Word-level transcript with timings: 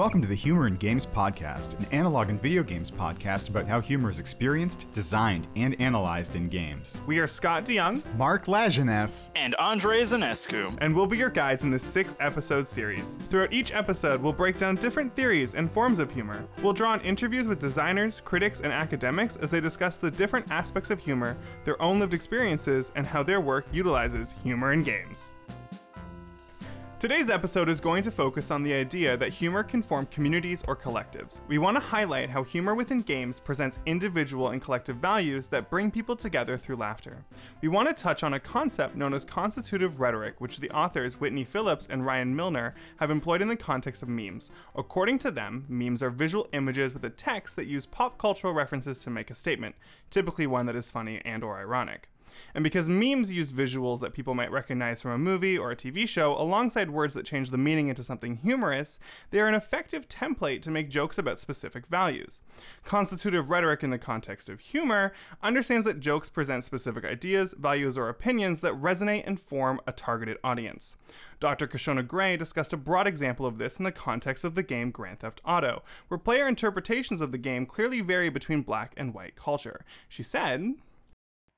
Welcome 0.00 0.22
to 0.22 0.28
the 0.28 0.34
Humor 0.34 0.66
in 0.66 0.76
Games 0.76 1.04
podcast, 1.04 1.78
an 1.78 1.84
analog 1.92 2.30
and 2.30 2.40
video 2.40 2.62
games 2.62 2.90
podcast 2.90 3.50
about 3.50 3.68
how 3.68 3.82
humor 3.82 4.08
is 4.08 4.18
experienced, 4.18 4.90
designed, 4.94 5.46
and 5.56 5.78
analyzed 5.78 6.36
in 6.36 6.48
games. 6.48 7.02
We 7.06 7.18
are 7.18 7.26
Scott 7.26 7.66
DeYoung 7.66 8.02
Mark 8.16 8.46
Lajeunesse. 8.46 9.30
and 9.36 9.54
Andre 9.56 10.00
Zanescu. 10.00 10.74
and 10.80 10.96
we'll 10.96 11.04
be 11.04 11.18
your 11.18 11.28
guides 11.28 11.64
in 11.64 11.70
this 11.70 11.82
six 11.82 12.16
episode 12.18 12.66
series. 12.66 13.18
Throughout 13.28 13.52
each 13.52 13.74
episode, 13.74 14.22
we'll 14.22 14.32
break 14.32 14.56
down 14.56 14.76
different 14.76 15.14
theories 15.14 15.52
and 15.52 15.70
forms 15.70 15.98
of 15.98 16.10
humor. 16.10 16.46
We'll 16.62 16.72
draw 16.72 16.92
on 16.92 17.02
interviews 17.02 17.46
with 17.46 17.60
designers, 17.60 18.22
critics, 18.24 18.60
and 18.60 18.72
academics 18.72 19.36
as 19.36 19.50
they 19.50 19.60
discuss 19.60 19.98
the 19.98 20.10
different 20.10 20.50
aspects 20.50 20.88
of 20.88 20.98
humor, 20.98 21.36
their 21.64 21.80
own 21.82 22.00
lived 22.00 22.14
experiences, 22.14 22.90
and 22.94 23.06
how 23.06 23.22
their 23.22 23.42
work 23.42 23.66
utilizes 23.70 24.34
humor 24.42 24.72
in 24.72 24.82
games. 24.82 25.34
Today's 27.00 27.30
episode 27.30 27.70
is 27.70 27.80
going 27.80 28.02
to 28.02 28.10
focus 28.10 28.50
on 28.50 28.62
the 28.62 28.74
idea 28.74 29.16
that 29.16 29.30
humor 29.30 29.62
can 29.62 29.82
form 29.82 30.04
communities 30.10 30.62
or 30.68 30.76
collectives. 30.76 31.40
We 31.48 31.56
want 31.56 31.76
to 31.76 31.80
highlight 31.80 32.28
how 32.28 32.44
humor 32.44 32.74
within 32.74 33.00
games 33.00 33.40
presents 33.40 33.78
individual 33.86 34.50
and 34.50 34.60
collective 34.60 34.96
values 34.96 35.46
that 35.46 35.70
bring 35.70 35.90
people 35.90 36.14
together 36.14 36.58
through 36.58 36.76
laughter. 36.76 37.24
We 37.62 37.68
want 37.68 37.88
to 37.88 37.94
touch 37.94 38.22
on 38.22 38.34
a 38.34 38.38
concept 38.38 38.96
known 38.96 39.14
as 39.14 39.24
constitutive 39.24 39.98
rhetoric, 39.98 40.42
which 40.42 40.58
the 40.60 40.70
authors 40.72 41.18
Whitney 41.18 41.42
Phillips 41.42 41.86
and 41.88 42.04
Ryan 42.04 42.36
Milner 42.36 42.74
have 42.98 43.10
employed 43.10 43.40
in 43.40 43.48
the 43.48 43.56
context 43.56 44.02
of 44.02 44.10
memes. 44.10 44.50
According 44.76 45.20
to 45.20 45.30
them, 45.30 45.64
memes 45.70 46.02
are 46.02 46.10
visual 46.10 46.48
images 46.52 46.92
with 46.92 47.06
a 47.06 47.08
text 47.08 47.56
that 47.56 47.66
use 47.66 47.86
pop 47.86 48.18
cultural 48.18 48.52
references 48.52 48.98
to 48.98 49.08
make 49.08 49.30
a 49.30 49.34
statement, 49.34 49.74
typically 50.10 50.46
one 50.46 50.66
that 50.66 50.76
is 50.76 50.90
funny 50.90 51.22
and 51.24 51.42
or 51.42 51.58
ironic. 51.58 52.10
And 52.54 52.64
because 52.64 52.88
memes 52.88 53.32
use 53.32 53.52
visuals 53.52 54.00
that 54.00 54.14
people 54.14 54.34
might 54.34 54.50
recognize 54.50 55.00
from 55.00 55.12
a 55.12 55.18
movie 55.18 55.56
or 55.56 55.70
a 55.70 55.76
TV 55.76 56.08
show 56.08 56.32
alongside 56.36 56.90
words 56.90 57.14
that 57.14 57.26
change 57.26 57.50
the 57.50 57.58
meaning 57.58 57.88
into 57.88 58.04
something 58.04 58.36
humorous, 58.36 58.98
they 59.30 59.40
are 59.40 59.48
an 59.48 59.54
effective 59.54 60.08
template 60.08 60.62
to 60.62 60.70
make 60.70 60.90
jokes 60.90 61.18
about 61.18 61.38
specific 61.38 61.86
values. 61.86 62.40
Constitutive 62.84 63.50
rhetoric 63.50 63.82
in 63.82 63.90
the 63.90 63.98
context 63.98 64.48
of 64.48 64.60
humor 64.60 65.12
understands 65.42 65.86
that 65.86 66.00
jokes 66.00 66.28
present 66.28 66.64
specific 66.64 67.04
ideas, 67.04 67.54
values, 67.58 67.96
or 67.96 68.08
opinions 68.08 68.60
that 68.60 68.74
resonate 68.74 69.26
and 69.26 69.40
form 69.40 69.80
a 69.86 69.92
targeted 69.92 70.38
audience. 70.42 70.96
Dr. 71.40 71.66
Kishonna 71.66 72.06
Gray 72.06 72.36
discussed 72.36 72.74
a 72.74 72.76
broad 72.76 73.06
example 73.06 73.46
of 73.46 73.56
this 73.56 73.78
in 73.78 73.84
the 73.84 73.92
context 73.92 74.44
of 74.44 74.54
the 74.54 74.62
game 74.62 74.90
Grand 74.90 75.20
Theft 75.20 75.40
Auto, 75.44 75.82
where 76.08 76.18
player 76.18 76.46
interpretations 76.46 77.22
of 77.22 77.32
the 77.32 77.38
game 77.38 77.64
clearly 77.64 78.02
vary 78.02 78.28
between 78.28 78.60
black 78.60 78.92
and 78.96 79.14
white 79.14 79.36
culture. 79.36 79.84
She 80.08 80.22
said, 80.22 80.74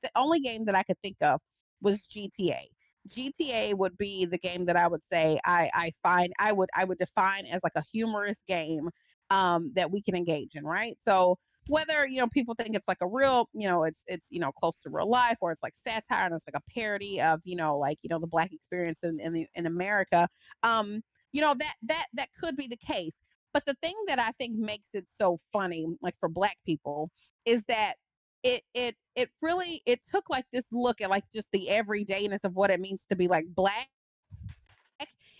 the 0.03 0.11
only 0.15 0.39
game 0.39 0.65
that 0.65 0.75
I 0.75 0.83
could 0.83 0.99
think 1.01 1.17
of 1.21 1.39
was 1.81 2.05
GTA. 2.07 2.67
GTA 3.09 3.75
would 3.75 3.97
be 3.97 4.25
the 4.25 4.37
game 4.37 4.65
that 4.65 4.75
I 4.75 4.87
would 4.87 5.01
say 5.11 5.39
I 5.45 5.69
I 5.73 5.91
find 6.03 6.31
I 6.39 6.53
would 6.53 6.69
I 6.75 6.85
would 6.85 6.97
define 6.97 7.45
as 7.47 7.61
like 7.63 7.73
a 7.75 7.83
humorous 7.91 8.37
game 8.47 8.89
um 9.29 9.71
that 9.75 9.91
we 9.91 10.01
can 10.01 10.15
engage 10.15 10.51
in, 10.55 10.65
right? 10.65 10.97
So 11.07 11.37
whether 11.67 12.07
you 12.07 12.19
know 12.19 12.27
people 12.27 12.55
think 12.55 12.75
it's 12.75 12.87
like 12.87 12.97
a 13.01 13.07
real 13.07 13.47
you 13.53 13.67
know 13.67 13.83
it's 13.83 13.99
it's 14.07 14.25
you 14.29 14.39
know 14.39 14.51
close 14.51 14.81
to 14.81 14.89
real 14.89 15.09
life 15.09 15.37
or 15.41 15.51
it's 15.51 15.63
like 15.63 15.73
satire 15.83 16.25
and 16.25 16.35
it's 16.35 16.45
like 16.47 16.61
a 16.61 16.71
parody 16.71 17.21
of 17.21 17.39
you 17.43 17.55
know 17.55 17.77
like 17.77 17.97
you 18.01 18.09
know 18.09 18.19
the 18.19 18.27
black 18.27 18.51
experience 18.51 18.99
in 19.03 19.19
in, 19.19 19.33
the, 19.33 19.47
in 19.55 19.65
America 19.65 20.27
um 20.63 21.01
you 21.31 21.41
know 21.41 21.53
that 21.57 21.75
that 21.81 22.07
that 22.13 22.27
could 22.39 22.57
be 22.57 22.67
the 22.67 22.77
case 22.77 23.15
but 23.53 23.63
the 23.65 23.75
thing 23.75 23.95
that 24.07 24.19
I 24.19 24.31
think 24.31 24.57
makes 24.57 24.89
it 24.93 25.05
so 25.19 25.39
funny 25.53 25.85
like 26.01 26.15
for 26.19 26.27
black 26.27 26.57
people 26.65 27.09
is 27.45 27.63
that 27.67 27.95
it 28.43 28.63
it 28.73 28.95
it 29.15 29.29
really 29.41 29.81
it 29.85 30.01
took 30.11 30.29
like 30.29 30.45
this 30.51 30.65
look 30.71 31.01
at 31.01 31.09
like 31.09 31.23
just 31.33 31.47
the 31.53 31.67
everydayness 31.71 32.43
of 32.43 32.55
what 32.55 32.69
it 32.69 32.79
means 32.79 33.01
to 33.09 33.15
be 33.15 33.27
like 33.27 33.45
black 33.55 33.87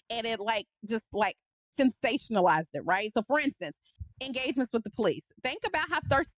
and 0.09 0.25
it 0.25 0.39
like 0.39 0.67
just 0.85 1.05
like 1.13 1.35
sensationalized 1.79 2.69
it 2.73 2.81
right? 2.85 3.11
So 3.13 3.21
for 3.23 3.39
instance 3.39 3.77
engagements 4.21 4.71
with 4.71 4.83
the 4.83 4.89
police. 4.91 5.25
Think 5.43 5.61
about 5.65 5.89
how 5.89 5.99
thirsty 6.09 6.33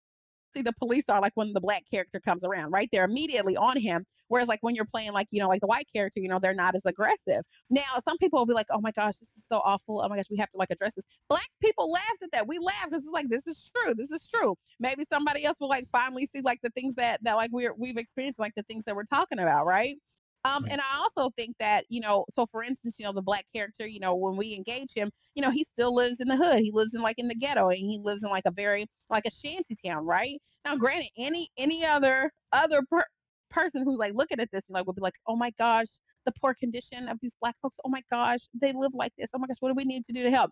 the 0.62 0.72
police 0.72 1.04
are 1.08 1.20
like 1.20 1.32
when 1.34 1.52
the 1.52 1.60
black 1.60 1.84
character 1.90 2.20
comes 2.20 2.44
around 2.44 2.70
right? 2.70 2.88
They're 2.92 3.04
immediately 3.04 3.56
on 3.56 3.78
him 3.78 4.04
whereas 4.28 4.48
like 4.48 4.58
when 4.62 4.74
you're 4.74 4.84
playing 4.84 5.12
like 5.12 5.28
you 5.30 5.40
know 5.40 5.48
like 5.48 5.60
the 5.60 5.66
white 5.66 5.86
character 5.94 6.20
you 6.20 6.28
know 6.28 6.38
they're 6.38 6.54
not 6.54 6.74
as 6.74 6.82
aggressive. 6.84 7.42
Now 7.70 7.82
some 8.06 8.18
people 8.18 8.38
will 8.38 8.46
be 8.46 8.54
like 8.54 8.66
oh 8.70 8.80
my 8.80 8.92
gosh 8.92 9.14
this 9.18 9.28
is 9.36 9.44
so 9.48 9.60
awful. 9.64 10.00
Oh 10.04 10.08
my 10.08 10.16
gosh 10.16 10.26
we 10.30 10.36
have 10.38 10.50
to 10.50 10.56
like 10.58 10.70
address 10.70 10.94
this. 10.94 11.04
Black 11.28 11.48
people 11.60 11.90
laughed 11.90 12.22
at 12.22 12.30
that. 12.32 12.46
We 12.46 12.58
laughed 12.58 12.90
because 12.90 13.04
it's 13.04 13.12
like 13.12 13.28
this 13.28 13.46
is 13.46 13.70
true. 13.76 13.94
This 13.94 14.10
is 14.10 14.26
true. 14.34 14.54
Maybe 14.80 15.04
somebody 15.10 15.44
else 15.44 15.58
will 15.60 15.68
like 15.68 15.86
finally 15.92 16.26
see 16.26 16.40
like 16.42 16.60
the 16.62 16.70
things 16.70 16.94
that 16.96 17.20
that 17.22 17.34
like 17.34 17.50
we're 17.52 17.74
we've 17.74 17.96
experienced 17.96 18.38
like 18.38 18.54
the 18.56 18.62
things 18.64 18.84
that 18.84 18.96
we're 18.96 19.04
talking 19.04 19.38
about 19.38 19.66
right 19.66 19.96
um, 20.44 20.66
and 20.70 20.80
I 20.80 20.98
also 20.98 21.30
think 21.36 21.56
that, 21.58 21.86
you 21.88 22.00
know, 22.00 22.26
so 22.30 22.46
for 22.46 22.62
instance, 22.62 22.96
you 22.98 23.06
know, 23.06 23.12
the 23.12 23.22
black 23.22 23.46
character, 23.54 23.86
you 23.86 23.98
know, 23.98 24.14
when 24.14 24.36
we 24.36 24.54
engage 24.54 24.92
him, 24.94 25.10
you 25.34 25.40
know, 25.42 25.50
he 25.50 25.64
still 25.64 25.94
lives 25.94 26.20
in 26.20 26.28
the 26.28 26.36
hood. 26.36 26.58
He 26.58 26.70
lives 26.70 26.92
in 26.94 27.00
like 27.00 27.18
in 27.18 27.28
the 27.28 27.34
ghetto 27.34 27.68
and 27.70 27.78
he 27.78 27.98
lives 28.02 28.22
in 28.24 28.30
like 28.30 28.44
a 28.44 28.50
very 28.50 28.86
like 29.08 29.24
a 29.26 29.30
shanty 29.30 29.74
town, 29.84 30.04
right? 30.04 30.40
Now, 30.66 30.76
granted, 30.76 31.08
any 31.16 31.48
any 31.56 31.84
other 31.84 32.30
other 32.52 32.82
per- 32.90 33.06
person 33.50 33.84
who's 33.84 33.96
like 33.96 34.12
looking 34.14 34.38
at 34.38 34.50
this, 34.52 34.66
you 34.68 34.74
like 34.74 34.86
would 34.86 34.96
be 34.96 35.02
like, 35.02 35.14
oh 35.26 35.36
my 35.36 35.50
gosh, 35.58 35.86
the 36.26 36.32
poor 36.40 36.52
condition 36.54 37.08
of 37.08 37.18
these 37.22 37.36
black 37.40 37.54
folks. 37.62 37.76
Oh 37.82 37.88
my 37.88 38.02
gosh, 38.10 38.40
they 38.60 38.72
live 38.74 38.92
like 38.92 39.12
this. 39.16 39.30
Oh 39.34 39.38
my 39.38 39.46
gosh, 39.46 39.56
what 39.60 39.70
do 39.70 39.74
we 39.74 39.84
need 39.84 40.04
to 40.06 40.12
do 40.12 40.24
to 40.24 40.30
help? 40.30 40.50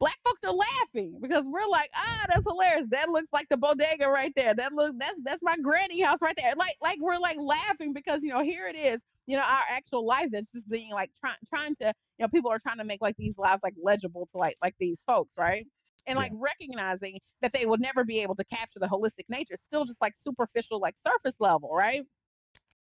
Black 0.00 0.16
folks 0.24 0.42
are 0.44 0.52
laughing 0.52 1.18
because 1.20 1.44
we're 1.46 1.66
like, 1.68 1.90
ah, 1.94 2.24
that's 2.28 2.46
hilarious. 2.46 2.86
That 2.90 3.08
looks 3.08 3.28
like 3.32 3.46
the 3.50 3.56
bodega 3.56 4.08
right 4.08 4.32
there. 4.34 4.54
That 4.54 4.72
look 4.72 4.94
that's 4.98 5.18
that's 5.22 5.42
my 5.44 5.56
granny 5.58 6.00
house 6.00 6.22
right 6.22 6.34
there. 6.36 6.54
Like 6.56 6.76
like 6.82 6.98
we're 7.00 7.18
like 7.18 7.36
laughing 7.40 7.92
because 7.92 8.24
you 8.24 8.32
know 8.32 8.42
here 8.42 8.66
it 8.66 8.76
is 8.76 9.00
you 9.28 9.36
know 9.36 9.42
our 9.42 9.62
actual 9.70 10.06
life 10.06 10.28
that's 10.32 10.50
just 10.50 10.68
being 10.68 10.90
like 10.90 11.10
trying 11.20 11.36
trying 11.48 11.74
to 11.76 11.92
you 12.18 12.24
know 12.24 12.28
people 12.28 12.50
are 12.50 12.58
trying 12.58 12.78
to 12.78 12.84
make 12.84 13.02
like 13.02 13.16
these 13.18 13.38
lives 13.38 13.62
like 13.62 13.74
legible 13.80 14.28
to 14.32 14.38
like 14.38 14.56
like 14.62 14.74
these 14.80 15.00
folks 15.06 15.32
right? 15.38 15.66
And 16.06 16.16
like 16.16 16.32
recognizing 16.34 17.18
that 17.42 17.52
they 17.52 17.66
would 17.66 17.80
never 17.80 18.02
be 18.02 18.20
able 18.20 18.34
to 18.36 18.44
capture 18.46 18.78
the 18.80 18.88
holistic 18.88 19.26
nature 19.28 19.56
still 19.62 19.84
just 19.84 20.00
like 20.00 20.14
superficial 20.16 20.80
like 20.80 20.94
surface 21.06 21.36
level 21.38 21.70
right? 21.74 22.02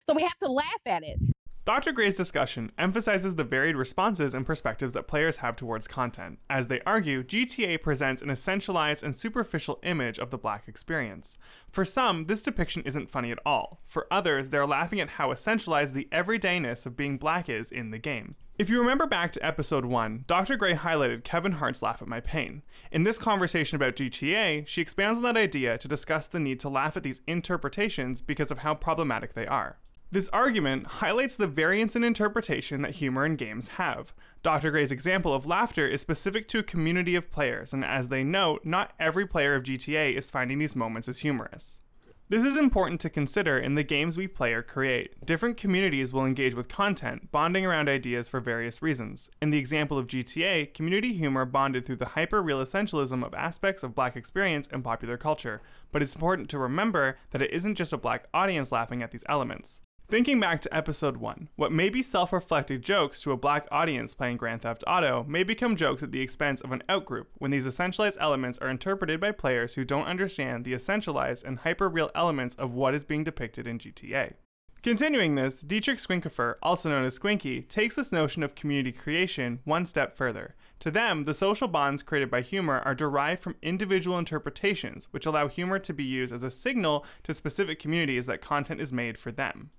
So 0.07 0.15
we 0.15 0.23
have 0.23 0.39
to 0.39 0.49
laugh 0.49 0.81
at 0.87 1.03
it 1.03 1.19
Dr. 1.65 1.91
Gray's 1.91 2.15
discussion 2.15 2.71
emphasizes 2.79 3.35
the 3.35 3.43
varied 3.43 3.75
responses 3.75 4.33
and 4.33 4.45
perspectives 4.45 4.93
that 4.93 5.07
players 5.07 5.37
have 5.37 5.55
towards 5.55 5.87
content. 5.87 6.39
As 6.49 6.67
they 6.67 6.81
argue, 6.81 7.21
GTA 7.21 7.81
presents 7.81 8.21
an 8.21 8.29
essentialized 8.29 9.03
and 9.03 9.15
superficial 9.15 9.79
image 9.83 10.17
of 10.17 10.31
the 10.31 10.37
black 10.37 10.67
experience. 10.67 11.37
For 11.69 11.85
some, 11.85 12.23
this 12.23 12.41
depiction 12.41 12.81
isn't 12.85 13.11
funny 13.11 13.31
at 13.31 13.39
all. 13.45 13.81
For 13.83 14.07
others, 14.09 14.49
they're 14.49 14.65
laughing 14.65 14.99
at 14.99 15.11
how 15.11 15.29
essentialized 15.29 15.93
the 15.93 16.07
everydayness 16.11 16.85
of 16.85 16.97
being 16.97 17.17
black 17.17 17.49
is 17.49 17.71
in 17.71 17.91
the 17.91 17.99
game. 17.99 18.35
If 18.57 18.69
you 18.69 18.79
remember 18.79 19.05
back 19.05 19.31
to 19.33 19.45
episode 19.45 19.85
1, 19.85 20.25
Dr. 20.27 20.57
Gray 20.57 20.73
highlighted 20.73 21.23
Kevin 21.23 21.53
Hart's 21.53 21.81
Laugh 21.81 22.01
at 22.01 22.07
My 22.07 22.19
Pain. 22.19 22.63
In 22.91 23.03
this 23.03 23.17
conversation 23.17 23.75
about 23.75 23.95
GTA, 23.95 24.65
she 24.65 24.81
expands 24.81 25.17
on 25.17 25.23
that 25.23 25.37
idea 25.37 25.77
to 25.77 25.87
discuss 25.87 26.27
the 26.27 26.39
need 26.39 26.59
to 26.61 26.69
laugh 26.69 26.97
at 26.97 27.03
these 27.03 27.21
interpretations 27.27 28.21
because 28.21 28.49
of 28.49 28.59
how 28.59 28.73
problematic 28.73 29.33
they 29.33 29.45
are. 29.45 29.77
This 30.11 30.29
argument 30.29 30.87
highlights 30.87 31.37
the 31.37 31.45
variance 31.45 31.95
in 31.95 32.03
interpretation 32.03 32.81
that 32.81 32.95
humor 32.95 33.27
in 33.27 33.35
games 33.35 33.67
have. 33.67 34.11
Dr. 34.41 34.71
Gray's 34.71 34.91
example 34.91 35.35
of 35.35 35.45
laughter 35.45 35.87
is 35.87 36.01
specific 36.01 36.47
to 36.47 36.57
a 36.57 36.63
community 36.63 37.13
of 37.13 37.29
players, 37.29 37.73
and 37.73 37.85
as 37.85 38.09
they 38.09 38.23
note, 38.23 38.65
not 38.65 38.93
every 38.99 39.27
player 39.27 39.53
of 39.53 39.61
GTA 39.61 40.15
is 40.15 40.31
finding 40.31 40.57
these 40.57 40.75
moments 40.75 41.07
as 41.07 41.19
humorous. 41.19 41.79
This 42.27 42.43
is 42.43 42.57
important 42.57 42.99
to 43.01 43.09
consider 43.11 43.59
in 43.59 43.75
the 43.75 43.83
games 43.83 44.17
we 44.17 44.27
play 44.27 44.53
or 44.53 44.63
create. 44.63 45.23
Different 45.23 45.57
communities 45.57 46.11
will 46.11 46.25
engage 46.25 46.55
with 46.55 46.67
content, 46.67 47.31
bonding 47.31 47.63
around 47.63 47.87
ideas 47.87 48.27
for 48.27 48.39
various 48.39 48.81
reasons. 48.81 49.29
In 49.43 49.51
the 49.51 49.59
example 49.59 49.99
of 49.99 50.07
GTA, 50.07 50.73
community 50.73 51.13
humor 51.13 51.45
bonded 51.45 51.85
through 51.85 51.97
the 51.97 52.13
hyper 52.17 52.41
real 52.41 52.63
essentialism 52.63 53.23
of 53.23 53.35
aspects 53.35 53.83
of 53.83 53.93
black 53.93 54.15
experience 54.15 54.67
and 54.71 54.83
popular 54.83 55.17
culture, 55.17 55.61
but 55.91 56.01
it's 56.01 56.15
important 56.15 56.49
to 56.49 56.57
remember 56.57 57.19
that 57.29 57.43
it 57.43 57.53
isn't 57.53 57.75
just 57.75 57.93
a 57.93 57.97
black 57.97 58.25
audience 58.33 58.71
laughing 58.71 59.03
at 59.03 59.11
these 59.11 59.23
elements. 59.29 59.83
Thinking 60.09 60.39
back 60.39 60.59
to 60.61 60.75
episode 60.75 61.17
1, 61.17 61.49
what 61.55 61.71
may 61.71 61.87
be 61.87 62.01
self 62.01 62.33
reflective 62.33 62.81
jokes 62.81 63.21
to 63.21 63.31
a 63.31 63.37
black 63.37 63.67
audience 63.69 64.15
playing 64.15 64.37
Grand 64.37 64.63
Theft 64.63 64.83
Auto 64.87 65.23
may 65.27 65.43
become 65.43 65.75
jokes 65.75 66.01
at 66.01 66.11
the 66.11 66.21
expense 66.21 66.61
of 66.61 66.71
an 66.71 66.81
outgroup 66.89 67.27
when 67.37 67.51
these 67.51 67.67
essentialized 67.67 68.17
elements 68.19 68.57
are 68.57 68.69
interpreted 68.69 69.19
by 69.19 69.31
players 69.31 69.75
who 69.75 69.85
don't 69.85 70.07
understand 70.07 70.65
the 70.65 70.73
essentialized 70.73 71.43
and 71.43 71.59
hyper 71.59 71.87
real 71.87 72.09
elements 72.15 72.55
of 72.55 72.73
what 72.73 72.95
is 72.95 73.03
being 73.03 73.23
depicted 73.23 73.67
in 73.67 73.77
GTA. 73.77 74.33
Continuing 74.81 75.35
this, 75.35 75.61
Dietrich 75.61 75.99
Squinkifer, 75.99 76.55
also 76.63 76.89
known 76.89 77.05
as 77.05 77.19
Squinky, 77.19 77.67
takes 77.67 77.93
this 77.93 78.11
notion 78.11 78.41
of 78.41 78.55
community 78.55 78.91
creation 78.91 79.59
one 79.63 79.85
step 79.85 80.15
further. 80.15 80.55
To 80.79 80.89
them, 80.89 81.25
the 81.25 81.35
social 81.35 81.67
bonds 81.67 82.01
created 82.01 82.31
by 82.31 82.41
humor 82.41 82.79
are 82.79 82.95
derived 82.95 83.43
from 83.43 83.57
individual 83.61 84.17
interpretations, 84.17 85.07
which 85.11 85.27
allow 85.27 85.47
humor 85.47 85.77
to 85.77 85.93
be 85.93 86.03
used 86.03 86.33
as 86.33 86.41
a 86.41 86.49
signal 86.49 87.05
to 87.25 87.35
specific 87.35 87.77
communities 87.77 88.25
that 88.25 88.41
content 88.41 88.81
is 88.81 88.91
made 88.91 89.19
for 89.19 89.31
them 89.31 89.69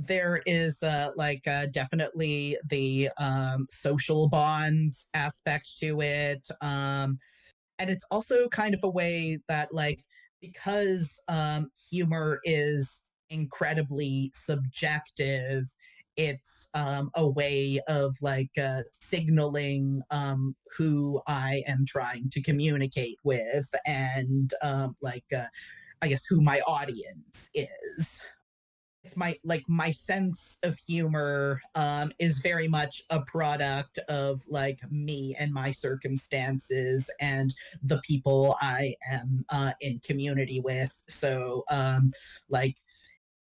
there 0.00 0.42
is 0.46 0.82
uh, 0.82 1.10
like 1.16 1.46
uh, 1.46 1.66
definitely 1.66 2.56
the 2.68 3.10
um, 3.18 3.66
social 3.70 4.28
bonds 4.28 5.06
aspect 5.14 5.78
to 5.78 6.00
it 6.00 6.46
um, 6.60 7.18
and 7.78 7.90
it's 7.90 8.04
also 8.10 8.48
kind 8.48 8.74
of 8.74 8.80
a 8.82 8.88
way 8.88 9.38
that 9.48 9.72
like 9.74 10.00
because 10.40 11.20
um, 11.28 11.70
humor 11.90 12.40
is 12.44 13.02
incredibly 13.28 14.32
subjective 14.34 15.66
it's 16.16 16.68
um, 16.74 17.10
a 17.14 17.26
way 17.26 17.80
of 17.88 18.16
like 18.20 18.50
uh, 18.60 18.82
signaling 19.00 20.02
um, 20.10 20.54
who 20.76 21.20
I 21.26 21.62
am 21.66 21.86
trying 21.86 22.28
to 22.30 22.42
communicate 22.42 23.16
with 23.24 23.68
and 23.86 24.52
um, 24.62 24.96
like 25.00 25.24
uh, 25.34 25.46
I 26.02 26.08
guess 26.08 26.24
who 26.28 26.40
my 26.40 26.60
audience 26.66 27.48
is 27.54 28.20
my 29.16 29.36
like 29.44 29.64
my 29.68 29.90
sense 29.90 30.58
of 30.62 30.76
humor 30.76 31.60
um 31.74 32.12
is 32.18 32.38
very 32.38 32.68
much 32.68 33.02
a 33.10 33.20
product 33.22 33.98
of 34.08 34.42
like 34.48 34.78
me 34.90 35.34
and 35.38 35.52
my 35.52 35.72
circumstances 35.72 37.08
and 37.20 37.54
the 37.82 38.00
people 38.06 38.56
i 38.60 38.94
am 39.10 39.44
uh 39.50 39.72
in 39.80 40.00
community 40.00 40.60
with. 40.60 40.92
So 41.08 41.64
um 41.70 42.12
like 42.48 42.76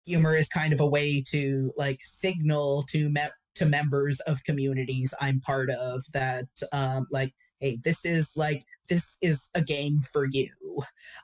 humor 0.04 0.36
is 0.36 0.48
kind 0.48 0.72
of 0.72 0.80
a 0.80 0.86
way 0.86 1.22
to 1.28 1.72
like 1.76 2.00
signal 2.02 2.84
to 2.90 3.08
me- 3.08 3.22
to 3.54 3.66
members 3.66 4.20
of 4.20 4.44
communities 4.44 5.14
i'm 5.20 5.40
part 5.40 5.70
of 5.70 6.02
that 6.12 6.46
um 6.72 7.06
like 7.10 7.32
hey 7.60 7.78
this 7.82 8.04
is 8.04 8.36
like 8.36 8.64
this 8.88 9.16
is 9.20 9.50
a 9.54 9.60
game 9.60 10.00
for 10.00 10.26
you. 10.26 10.48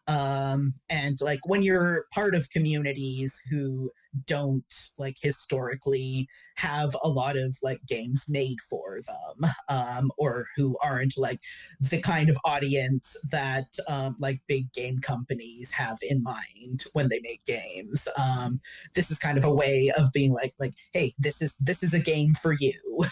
Um 0.09 0.75
and 0.89 1.21
like 1.21 1.41
when 1.47 1.63
you're 1.63 2.07
part 2.13 2.35
of 2.35 2.51
communities 2.51 3.39
who 3.51 3.91
don't 4.27 4.91
like 4.99 5.17
historically 5.21 6.29
have 6.57 6.95
a 7.03 7.09
lot 7.09 7.37
of 7.37 7.57
like 7.63 7.81
games 7.87 8.25
made 8.29 8.59
for 8.69 8.99
them 9.07 9.51
um 9.69 10.11
or 10.19 10.47
who 10.57 10.77
aren't 10.83 11.17
like 11.17 11.41
the 11.81 12.01
kind 12.01 12.29
of 12.29 12.37
audience 12.45 13.17
that 13.31 13.67
um 13.89 14.15
like 14.19 14.41
big 14.47 14.73
game 14.73 14.99
companies 14.99 15.71
have 15.71 15.99
in 16.03 16.23
mind 16.23 16.85
when 16.93 17.09
they 17.09 17.21
make 17.23 17.45
games. 17.47 18.07
Um 18.19 18.61
this 18.95 19.11
is 19.11 19.19
kind 19.19 19.39
of 19.39 19.45
a 19.45 19.55
way 19.55 19.93
of 19.97 20.13
being 20.13 20.33
like 20.33 20.55
like 20.59 20.75
hey 20.93 21.15
this 21.19 21.41
is 21.41 21.55
this 21.61 21.83
is 21.83 21.95
a 21.95 21.99
game 21.99 22.35
for 22.35 22.55
you 22.59 23.07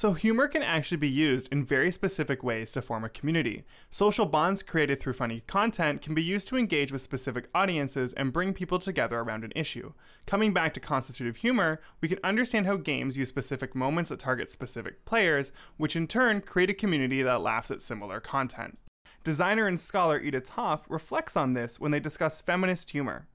So, 0.00 0.12
humor 0.12 0.46
can 0.46 0.62
actually 0.62 0.98
be 0.98 1.08
used 1.08 1.48
in 1.50 1.64
very 1.64 1.90
specific 1.90 2.44
ways 2.44 2.70
to 2.70 2.82
form 2.82 3.02
a 3.02 3.08
community. 3.08 3.64
Social 3.90 4.26
bonds 4.26 4.62
created 4.62 5.00
through 5.00 5.14
funny 5.14 5.42
content 5.48 6.02
can 6.02 6.14
be 6.14 6.22
used 6.22 6.46
to 6.46 6.56
engage 6.56 6.92
with 6.92 7.02
specific 7.02 7.48
audiences 7.52 8.12
and 8.12 8.32
bring 8.32 8.54
people 8.54 8.78
together 8.78 9.18
around 9.18 9.42
an 9.42 9.52
issue. 9.56 9.94
Coming 10.24 10.52
back 10.52 10.72
to 10.74 10.78
constitutive 10.78 11.34
humor, 11.34 11.80
we 12.00 12.06
can 12.06 12.20
understand 12.22 12.64
how 12.64 12.76
games 12.76 13.16
use 13.16 13.28
specific 13.28 13.74
moments 13.74 14.10
that 14.10 14.20
target 14.20 14.52
specific 14.52 15.04
players, 15.04 15.50
which 15.78 15.96
in 15.96 16.06
turn 16.06 16.42
create 16.42 16.70
a 16.70 16.74
community 16.74 17.20
that 17.22 17.40
laughs 17.40 17.72
at 17.72 17.82
similar 17.82 18.20
content. 18.20 18.78
Designer 19.24 19.66
and 19.66 19.80
scholar 19.80 20.22
Ida 20.24 20.42
Toft 20.42 20.88
reflects 20.88 21.36
on 21.36 21.54
this 21.54 21.80
when 21.80 21.90
they 21.90 21.98
discuss 21.98 22.40
feminist 22.40 22.90
humor. 22.90 23.26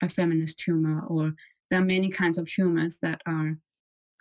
A 0.00 0.08
feminist 0.08 0.62
humor, 0.62 1.02
or 1.08 1.32
there 1.70 1.80
are 1.80 1.84
many 1.84 2.08
kinds 2.08 2.38
of 2.38 2.46
humors 2.46 3.00
that 3.02 3.20
are 3.26 3.56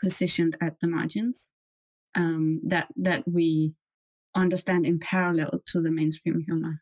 positioned 0.01 0.57
at 0.61 0.79
the 0.79 0.87
margins 0.87 1.49
um, 2.15 2.61
that 2.65 2.87
that 2.97 3.27
we 3.27 3.73
understand 4.35 4.85
in 4.85 4.99
parallel 4.99 5.61
to 5.67 5.81
the 5.81 5.91
mainstream 5.91 6.43
humor. 6.45 6.81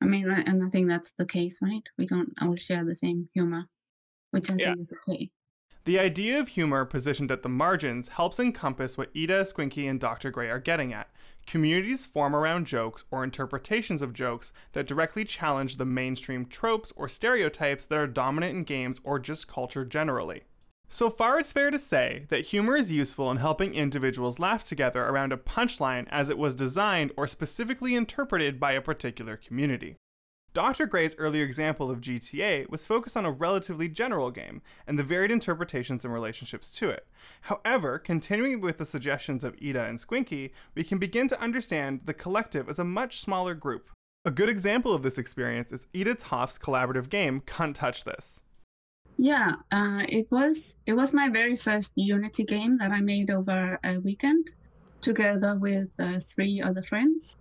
I 0.00 0.06
mean, 0.06 0.28
and 0.28 0.64
I 0.64 0.68
think 0.68 0.88
that's 0.88 1.12
the 1.12 1.24
case, 1.26 1.58
right? 1.62 1.82
We 1.96 2.06
don't 2.06 2.32
all 2.40 2.56
share 2.56 2.84
the 2.84 2.94
same 2.94 3.28
humor, 3.34 3.66
which 4.32 4.50
I 4.50 4.56
yeah. 4.58 4.74
think 4.74 4.90
is 4.90 4.92
okay. 5.08 5.30
The 5.84 5.98
idea 5.98 6.38
of 6.38 6.48
humor 6.48 6.84
positioned 6.84 7.32
at 7.32 7.42
the 7.42 7.48
margins 7.48 8.08
helps 8.08 8.38
encompass 8.38 8.96
what 8.96 9.10
Ida, 9.16 9.42
Squinky, 9.42 9.90
and 9.90 9.98
Dr. 9.98 10.30
Gray 10.30 10.48
are 10.48 10.60
getting 10.60 10.92
at. 10.92 11.10
Communities 11.44 12.06
form 12.06 12.36
around 12.36 12.68
jokes 12.68 13.04
or 13.10 13.24
interpretations 13.24 14.00
of 14.00 14.12
jokes 14.12 14.52
that 14.74 14.86
directly 14.86 15.24
challenge 15.24 15.76
the 15.76 15.84
mainstream 15.84 16.46
tropes 16.46 16.92
or 16.94 17.08
stereotypes 17.08 17.84
that 17.86 17.98
are 17.98 18.06
dominant 18.06 18.56
in 18.56 18.62
games 18.62 19.00
or 19.02 19.18
just 19.18 19.48
culture 19.48 19.84
generally. 19.84 20.42
So 20.92 21.08
far, 21.08 21.40
it's 21.40 21.54
fair 21.54 21.70
to 21.70 21.78
say 21.78 22.26
that 22.28 22.48
humor 22.48 22.76
is 22.76 22.92
useful 22.92 23.30
in 23.30 23.38
helping 23.38 23.74
individuals 23.74 24.38
laugh 24.38 24.62
together 24.62 25.02
around 25.02 25.32
a 25.32 25.38
punchline 25.38 26.06
as 26.10 26.28
it 26.28 26.36
was 26.36 26.54
designed 26.54 27.12
or 27.16 27.26
specifically 27.26 27.94
interpreted 27.94 28.60
by 28.60 28.72
a 28.72 28.82
particular 28.82 29.38
community. 29.38 29.96
Dr. 30.52 30.84
Gray's 30.84 31.16
earlier 31.16 31.44
example 31.44 31.90
of 31.90 32.02
GTA 32.02 32.68
was 32.68 32.84
focused 32.84 33.16
on 33.16 33.24
a 33.24 33.30
relatively 33.30 33.88
general 33.88 34.30
game 34.30 34.60
and 34.86 34.98
the 34.98 35.02
varied 35.02 35.30
interpretations 35.30 36.04
and 36.04 36.12
relationships 36.12 36.70
to 36.72 36.90
it. 36.90 37.06
However, 37.40 37.98
continuing 37.98 38.60
with 38.60 38.76
the 38.76 38.84
suggestions 38.84 39.42
of 39.42 39.56
Ida 39.66 39.86
and 39.86 39.98
Squinky, 39.98 40.50
we 40.74 40.84
can 40.84 40.98
begin 40.98 41.26
to 41.28 41.40
understand 41.40 42.02
the 42.04 42.12
collective 42.12 42.68
as 42.68 42.78
a 42.78 42.84
much 42.84 43.22
smaller 43.22 43.54
group. 43.54 43.88
A 44.26 44.30
good 44.30 44.50
example 44.50 44.92
of 44.92 45.02
this 45.02 45.16
experience 45.16 45.72
is 45.72 45.86
Ida 45.96 46.16
Toft's 46.16 46.58
collaborative 46.58 47.08
game, 47.08 47.40
Cunt 47.40 47.76
Touch 47.76 48.04
This. 48.04 48.42
Yeah, 49.18 49.56
uh, 49.70 50.04
it 50.08 50.30
was 50.30 50.76
it 50.86 50.94
was 50.94 51.12
my 51.12 51.28
very 51.28 51.56
first 51.56 51.92
Unity 51.96 52.44
game 52.44 52.78
that 52.78 52.90
I 52.90 53.00
made 53.00 53.30
over 53.30 53.78
a 53.84 53.98
weekend, 54.00 54.50
together 55.00 55.56
with 55.56 55.88
uh, 55.98 56.18
three 56.20 56.60
other 56.60 56.82
friends, 56.82 57.36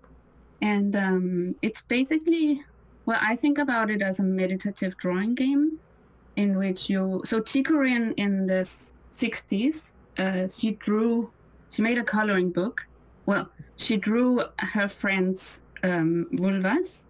and 0.62 0.95
um, 0.95 1.56
it's 1.62 1.81
basically 1.81 2.63
well, 3.06 3.19
I 3.21 3.35
think 3.35 3.57
about 3.57 3.89
it 3.89 4.01
as 4.01 4.19
a 4.19 4.23
meditative 4.23 4.95
drawing 4.97 5.33
game, 5.35 5.79
in 6.35 6.57
which 6.57 6.89
you 6.89 7.21
so 7.25 7.39
Tee 7.39 7.63
Corinne 7.63 8.13
in 8.18 8.45
the 8.45 8.69
'60s, 9.18 9.91
uh, 10.18 10.47
she 10.47 10.71
drew, 10.71 11.31
she 11.71 11.81
made 11.81 11.97
a 11.97 12.03
coloring 12.03 12.51
book. 12.51 12.85
Well, 13.25 13.50
she 13.77 13.97
drew 13.97 14.44
her 14.59 14.88
friends' 14.88 15.62
um, 15.83 16.27
vulvas 16.33 17.03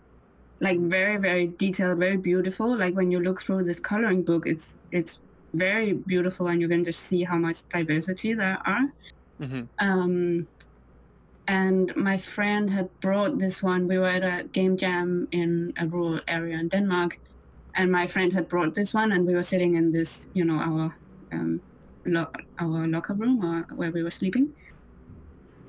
like 0.61 0.79
very 0.79 1.17
very 1.17 1.47
detailed 1.47 1.99
very 1.99 2.17
beautiful. 2.17 2.77
Like 2.77 2.95
when 2.95 3.11
you 3.11 3.19
look 3.19 3.41
through 3.41 3.63
this 3.63 3.79
coloring 3.79 4.23
book 4.23 4.47
it's 4.47 4.75
it's 4.91 5.19
very 5.53 5.93
beautiful 5.93 6.47
and 6.47 6.61
you 6.61 6.69
can 6.69 6.83
just 6.83 7.01
see 7.01 7.23
how 7.23 7.37
much 7.37 7.67
diversity 7.69 8.33
there 8.33 8.59
are. 8.65 8.87
Mm-hmm. 9.41 9.63
um, 9.79 10.47
and 11.47 11.95
my 11.95 12.15
friend 12.15 12.69
had 12.69 12.87
brought 13.01 13.39
this 13.39 13.63
one. 13.63 13.87
We 13.87 13.97
were 13.97 14.05
at 14.05 14.23
a 14.23 14.43
game 14.43 14.77
jam 14.77 15.27
in 15.31 15.73
a 15.77 15.87
rural 15.87 16.21
area 16.27 16.59
in 16.59 16.67
denmark 16.67 17.19
and 17.75 17.91
my 17.91 18.05
friend 18.07 18.31
had 18.31 18.47
brought 18.47 18.73
this 18.73 18.93
one 18.93 19.11
and 19.11 19.25
we 19.25 19.33
were 19.33 19.41
sitting 19.41 19.75
in 19.75 19.91
this 19.91 20.27
you 20.33 20.45
know 20.45 20.59
our 20.59 20.95
um, 21.31 21.61
lo- 22.05 22.31
our 22.59 22.87
locker 22.87 23.13
room 23.13 23.43
or 23.43 23.75
where 23.75 23.91
we 23.91 24.03
were 24.03 24.11
sleeping. 24.11 24.53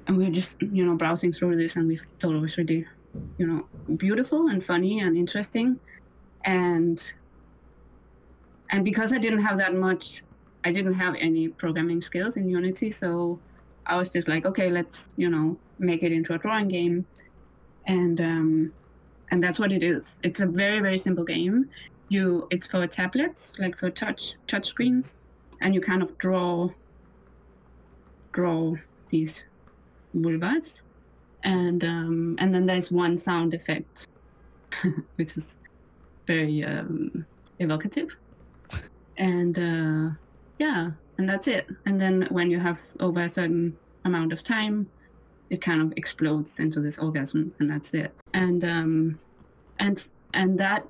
And 0.06 0.16
we 0.16 0.24
were 0.24 0.30
just 0.30 0.60
you 0.60 0.84
know 0.84 0.96
browsing 0.96 1.32
through 1.32 1.56
this 1.56 1.76
and 1.76 1.88
we 1.88 1.96
thought 2.18 2.34
it 2.34 2.40
was 2.40 2.58
really 2.58 2.86
you 3.38 3.47
know 3.47 3.67
beautiful 3.97 4.49
and 4.49 4.64
funny 4.64 5.00
and 5.00 5.17
interesting. 5.17 5.79
And 6.44 7.12
and 8.70 8.85
because 8.85 9.12
i 9.12 9.19
didn't 9.19 9.41
have 9.41 9.59
that 9.59 9.75
much 9.75 10.23
i 10.64 10.73
didn't 10.73 10.94
have 10.94 11.14
any 11.19 11.47
programming 11.47 12.00
skills 12.00 12.37
in 12.38 12.49
unity 12.49 12.91
so 12.91 13.38
i 13.87 13.97
was 13.97 14.11
just 14.11 14.26
like 14.26 14.47
okay 14.47 14.71
let's 14.71 15.11
you 15.16 15.28
know 15.28 15.57
make 15.83 16.02
it 16.02 16.12
into 16.12 16.35
a 16.35 16.38
drawing 16.38 16.69
game. 16.69 17.04
And 17.87 18.21
um 18.21 18.73
and 19.31 19.42
that's 19.42 19.59
what 19.59 19.73
it 19.73 19.83
is. 19.83 20.19
It's 20.23 20.40
a 20.40 20.47
very 20.47 20.81
very 20.81 20.99
simple 20.99 21.25
game. 21.25 21.69
You 22.09 22.47
it's 22.50 22.66
for 22.66 22.87
tablets 22.87 23.54
like 23.59 23.76
for 23.78 23.90
touch 23.90 24.35
touch 24.47 24.66
screens 24.66 25.16
and 25.61 25.75
you 25.75 25.81
kind 25.81 26.02
of 26.02 26.16
draw 26.19 26.71
draw 28.33 28.75
these 29.11 29.45
vulvas 30.16 30.83
and 31.44 31.84
um, 31.84 32.37
and 32.38 32.54
then 32.54 32.66
there's 32.66 32.92
one 32.92 33.16
sound 33.18 33.54
effect, 33.54 34.08
which 35.16 35.37
is 35.37 35.54
very 36.26 36.64
um, 36.64 37.25
evocative, 37.58 38.16
and 39.18 39.58
uh, 39.58 40.14
yeah, 40.58 40.90
and 41.18 41.28
that's 41.28 41.49
it. 41.49 41.66
And 41.87 42.00
then 42.00 42.26
when 42.30 42.50
you 42.50 42.58
have 42.58 42.80
over 43.00 43.20
a 43.20 43.28
certain 43.28 43.76
amount 44.04 44.32
of 44.32 44.42
time, 44.42 44.88
it 45.50 45.61
kind 45.61 45.82
of 45.82 45.92
explodes 45.96 46.58
into 46.58 46.80
this 46.80 46.99
orgasm, 46.99 47.52
and 47.61 47.70
that's 47.70 47.94
it. 47.94 48.12
And 48.34 48.64
um, 48.64 49.18
and 49.78 50.06
and 50.34 50.58
that 50.58 50.87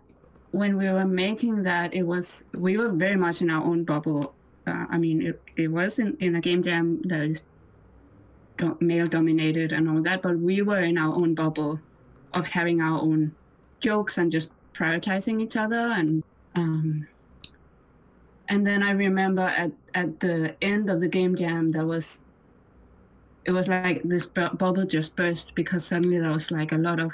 when 0.53 0.77
we 0.77 0.91
were 0.91 1.07
making 1.07 1.63
that, 1.65 1.95
it 1.95 2.03
was 2.03 2.45
we 2.55 2.77
were 2.77 2.91
very 2.91 3.17
much 3.17 3.43
in 3.43 3.51
our 3.51 3.65
own 3.65 3.85
bubble. 3.85 4.35
Uh, 4.67 4.87
I 4.91 4.99
mean, 4.99 5.23
it, 5.23 5.43
it 5.57 5.69
was 5.69 5.99
in, 5.99 6.17
in 6.21 6.37
a 6.37 6.41
game 6.41 6.63
jam 6.63 7.03
that 7.07 7.23
is 7.23 7.43
male 8.81 9.07
dominated 9.07 9.73
and 9.73 9.89
all 9.89 10.03
that, 10.03 10.23
but 10.23 10.39
we 10.39 10.63
were 10.63 10.81
in 10.81 10.99
our 10.99 11.15
own 11.15 11.35
bubble 11.35 11.81
of 12.35 12.47
having 12.47 12.81
our 12.81 13.01
own 13.01 13.35
jokes 13.81 14.19
and 14.19 14.33
just 14.33 14.49
prioritizing 14.73 15.41
each 15.41 15.57
other 15.57 15.93
and 15.93 16.23
um, 16.55 17.07
and 18.49 18.67
then 18.67 18.83
I 18.83 18.93
remember 18.93 19.43
at 19.43 19.73
at 19.95 20.21
the 20.21 20.55
end 20.63 20.91
of 20.91 21.01
the 21.01 21.09
game 21.09 21.37
jam 21.37 21.71
there 21.71 21.87
was 21.87 22.21
it 23.45 23.53
was 23.53 23.69
like 23.69 24.03
this 24.05 24.27
bu- 24.27 24.55
bubble 24.57 24.85
just 24.85 25.17
burst 25.17 25.55
because 25.55 25.85
suddenly 25.85 26.19
there 26.19 26.31
was 26.31 26.51
like 26.51 26.73
a 26.73 26.77
lot 26.77 27.01
of 27.01 27.13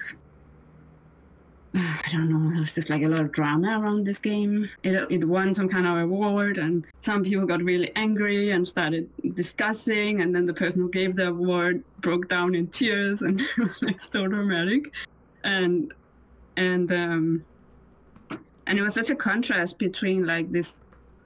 I 1.75 2.09
don't 2.11 2.31
know, 2.31 2.51
there 2.51 2.61
was 2.61 2.75
just 2.75 2.91
like 2.91 3.03
a 3.03 3.09
lot 3.09 3.21
of 3.21 3.33
drama 3.33 3.79
around 3.81 4.07
this 4.07 4.19
game. 4.19 4.69
It, 4.83 5.07
it 5.11 5.25
won 5.25 5.55
some 5.55 5.69
kind 5.69 5.87
of 5.87 5.99
award, 5.99 6.59
and 6.59 6.85
some 7.03 7.23
people 7.25 7.47
got 7.47 7.63
really 7.63 7.93
angry 7.97 8.51
and 8.51 8.67
started 8.67 9.09
discussing. 9.35 10.21
And 10.21 10.35
then 10.35 10.47
the 10.47 10.55
person 10.55 10.81
who 10.81 10.91
gave 10.91 11.17
the 11.17 11.29
award 11.29 11.83
broke 12.01 12.29
down 12.29 12.55
in 12.55 12.69
tears, 12.69 13.23
and 13.27 13.41
it 13.41 13.59
was 13.59 13.83
like 13.83 14.01
so 14.01 14.27
dramatic. 14.27 14.93
And 15.45 15.93
and 16.57 16.91
um, 16.93 17.45
and 18.67 18.79
it 18.79 18.83
was 18.83 18.95
such 18.95 19.11
a 19.11 19.15
contrast 19.15 19.79
between 19.79 20.27
like 20.27 20.51
this 20.51 20.77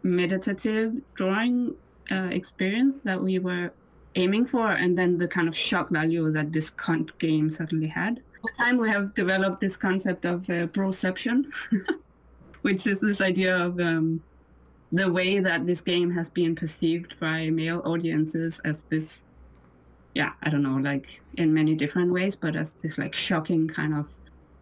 meditative 0.03 0.95
drawing 1.15 1.75
uh, 2.11 2.29
experience 2.31 3.01
that 3.01 3.23
we 3.23 3.39
were 3.39 3.73
aiming 4.15 4.47
for, 4.47 4.73
and 4.73 4.99
then 4.99 5.17
the 5.17 5.29
kind 5.29 5.49
of 5.49 5.57
shock 5.57 5.91
value 5.91 6.31
that 6.31 6.53
this 6.53 6.71
Cunt 6.71 7.17
game 7.19 7.51
suddenly 7.51 7.87
had. 7.87 8.23
Over 8.43 8.55
time, 8.59 8.77
we 8.79 8.91
have 8.91 9.15
developed 9.15 9.61
this 9.61 9.77
concept 9.77 10.25
of 10.25 10.51
uh, 10.51 10.67
broception, 10.67 11.47
which 12.63 12.89
is 12.89 12.99
this 12.99 13.21
idea 13.21 13.57
of 13.57 13.79
um, 13.79 14.21
the 14.91 15.11
way 15.11 15.39
that 15.39 15.65
this 15.65 15.81
game 15.81 16.11
has 16.11 16.29
been 16.29 16.57
perceived 16.57 17.15
by 17.21 17.51
male 17.51 17.83
audiences 17.85 18.61
as 18.65 18.83
this, 18.89 19.23
yeah, 20.17 20.33
I 20.43 20.51
don't 20.51 20.65
know, 20.65 20.77
like 20.77 21.21
in 21.39 21.55
many 21.55 21.77
different 21.77 22.13
ways, 22.13 22.35
but 22.35 22.57
as 22.57 22.73
this 22.83 22.99
like 22.99 23.15
shocking 23.15 23.69
kind 23.69 23.95
of 23.95 24.09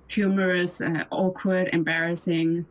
humorous, 0.09 0.83
uh, 0.83 1.05
awkward, 1.11 1.71
embarrassing, 1.73 2.67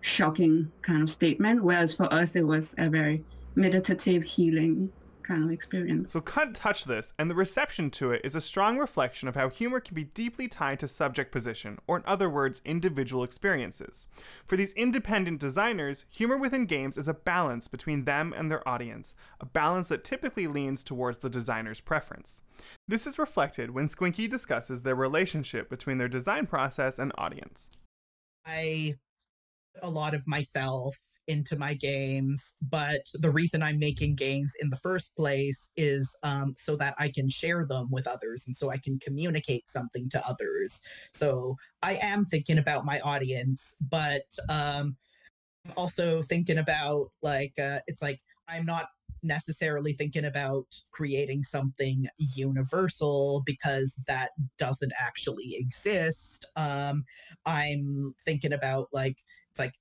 shocking 0.00 0.68
kind 0.82 1.02
of 1.02 1.10
statement. 1.10 1.62
Whereas 1.62 1.94
for 1.94 2.12
us, 2.12 2.34
it 2.34 2.46
was 2.46 2.74
a 2.78 2.88
very 2.88 3.22
meditative, 3.54 4.24
healing 4.24 4.90
kind 5.22 5.44
of 5.44 5.50
experience. 5.50 6.12
So 6.12 6.20
Cunt 6.20 6.52
touch 6.54 6.84
this, 6.84 7.12
and 7.18 7.30
the 7.30 7.34
reception 7.34 7.90
to 7.90 8.12
it 8.12 8.20
is 8.24 8.34
a 8.34 8.40
strong 8.40 8.78
reflection 8.78 9.28
of 9.28 9.36
how 9.36 9.48
humor 9.48 9.80
can 9.80 9.94
be 9.94 10.04
deeply 10.04 10.48
tied 10.48 10.80
to 10.80 10.88
subject 10.88 11.32
position, 11.32 11.78
or 11.86 11.96
in 11.96 12.02
other 12.06 12.28
words, 12.28 12.60
individual 12.64 13.24
experiences. 13.24 14.06
For 14.46 14.56
these 14.56 14.72
independent 14.74 15.40
designers, 15.40 16.04
humor 16.08 16.36
within 16.36 16.66
games 16.66 16.96
is 16.96 17.08
a 17.08 17.14
balance 17.14 17.68
between 17.68 18.04
them 18.04 18.32
and 18.36 18.50
their 18.50 18.66
audience, 18.68 19.14
a 19.40 19.46
balance 19.46 19.88
that 19.88 20.04
typically 20.04 20.46
leans 20.46 20.84
towards 20.84 21.18
the 21.18 21.30
designer's 21.30 21.80
preference. 21.80 22.42
This 22.86 23.06
is 23.06 23.18
reflected 23.18 23.70
when 23.70 23.88
Squinky 23.88 24.28
discusses 24.28 24.82
their 24.82 24.94
relationship 24.94 25.68
between 25.70 25.98
their 25.98 26.08
design 26.08 26.46
process 26.46 26.98
and 26.98 27.12
audience. 27.16 27.70
I 28.44 28.94
a 29.82 29.90
lot 29.90 30.14
of 30.14 30.26
myself 30.26 30.96
into 31.30 31.56
my 31.56 31.74
games, 31.74 32.54
but 32.60 33.02
the 33.14 33.30
reason 33.30 33.62
I'm 33.62 33.78
making 33.78 34.16
games 34.16 34.52
in 34.60 34.68
the 34.68 34.76
first 34.76 35.14
place 35.16 35.70
is 35.76 36.04
um, 36.22 36.54
so 36.58 36.76
that 36.76 36.94
I 36.98 37.08
can 37.08 37.30
share 37.30 37.64
them 37.64 37.88
with 37.90 38.06
others 38.06 38.44
and 38.46 38.56
so 38.56 38.70
I 38.70 38.78
can 38.78 38.98
communicate 38.98 39.70
something 39.70 40.10
to 40.10 40.26
others. 40.26 40.80
So 41.14 41.56
I 41.82 41.94
am 42.02 42.24
thinking 42.24 42.58
about 42.58 42.84
my 42.84 42.98
audience, 43.00 43.74
but 43.80 44.26
um, 44.48 44.96
I'm 45.64 45.72
also 45.76 46.22
thinking 46.22 46.58
about 46.58 47.10
like, 47.22 47.54
uh, 47.58 47.80
it's 47.86 48.02
like 48.02 48.20
I'm 48.48 48.66
not 48.66 48.86
necessarily 49.22 49.92
thinking 49.92 50.24
about 50.24 50.66
creating 50.90 51.42
something 51.42 52.06
universal 52.18 53.42
because 53.46 53.94
that 54.06 54.30
doesn't 54.58 54.92
actually 54.98 55.54
exist. 55.58 56.46
Um, 56.56 57.04
I'm 57.46 58.14
thinking 58.24 58.52
about 58.52 58.88
like, 58.92 59.18
it's 59.50 59.58
like, 59.58 59.74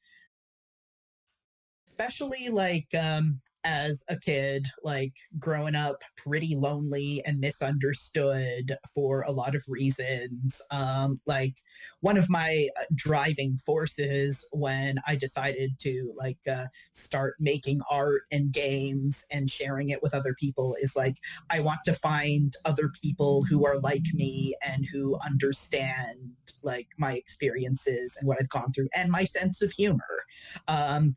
especially 2.00 2.48
like 2.50 2.88
um 2.98 3.41
as 3.65 4.06
a 4.08 4.18
kid, 4.18 4.68
like 4.84 5.13
growing 5.38 5.75
up 5.75 5.98
pretty 6.15 6.56
lonely 6.56 7.22
and 7.25 7.39
misunderstood 7.41 8.77
for 8.96 9.24
a 9.24 9.32
lot 9.32 9.53
of 9.53 9.63
reasons. 9.68 10.62
Um, 10.72 11.20
like 11.25 11.56
one 12.00 12.15
of 12.15 12.29
my 12.29 12.70
uh, 12.79 12.86
driving 12.96 13.58
forces 13.58 14.46
when 14.51 15.00
I 15.06 15.18
decided 15.18 15.72
to 15.79 16.13
like 16.15 16.39
uh, 16.50 16.68
start 16.94 17.36
making 17.39 17.82
art 17.91 18.22
and 18.32 18.51
games 18.51 19.25
and 19.29 19.51
sharing 19.51 19.89
it 19.89 20.01
with 20.01 20.13
other 20.13 20.34
people 20.39 20.77
is 20.82 20.96
like 20.96 21.18
I 21.50 21.60
want 21.60 21.82
to 21.86 21.94
find 21.94 22.56
other 22.63 22.89
people 23.01 23.44
who 23.44 23.65
are 23.65 23.77
like 23.79 24.06
me 24.13 24.56
and 24.65 24.86
who 24.86 25.20
understand 25.20 26.32
like 26.63 26.88
my 26.98 27.13
experiences 27.15 28.15
and 28.18 28.25
what 28.25 28.38
I've 28.39 28.48
gone 28.48 28.72
through 28.72 28.88
and 28.96 29.12
my 29.12 29.25
sense 29.25 29.62
of 29.62 29.72
humor. 29.72 30.24
Um, 30.70 31.13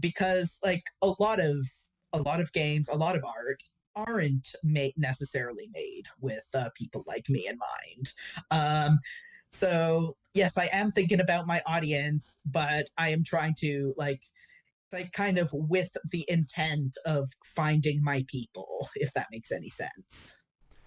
because 0.00 0.58
like 0.64 0.84
a 1.02 1.12
lot 1.18 1.40
of 1.40 1.66
a 2.12 2.22
lot 2.22 2.40
of 2.40 2.52
games, 2.52 2.88
a 2.88 2.96
lot 2.96 3.16
of 3.16 3.24
art 3.24 3.62
aren't 3.94 4.54
made 4.62 4.94
necessarily 4.96 5.68
made 5.72 6.04
with 6.20 6.44
uh, 6.54 6.68
people 6.74 7.02
like 7.06 7.28
me 7.28 7.46
in 7.48 7.58
mind. 7.58 8.12
Um, 8.50 8.98
so 9.50 10.16
yes, 10.34 10.58
I 10.58 10.68
am 10.72 10.92
thinking 10.92 11.20
about 11.20 11.46
my 11.46 11.62
audience, 11.66 12.36
but 12.44 12.88
I 12.98 13.10
am 13.10 13.24
trying 13.24 13.54
to 13.60 13.94
like 13.96 14.22
like 14.92 15.12
kind 15.12 15.38
of 15.38 15.50
with 15.52 15.96
the 16.12 16.24
intent 16.28 16.96
of 17.04 17.30
finding 17.44 18.02
my 18.02 18.24
people, 18.28 18.88
if 18.94 19.12
that 19.14 19.26
makes 19.32 19.50
any 19.50 19.68
sense. 19.68 20.34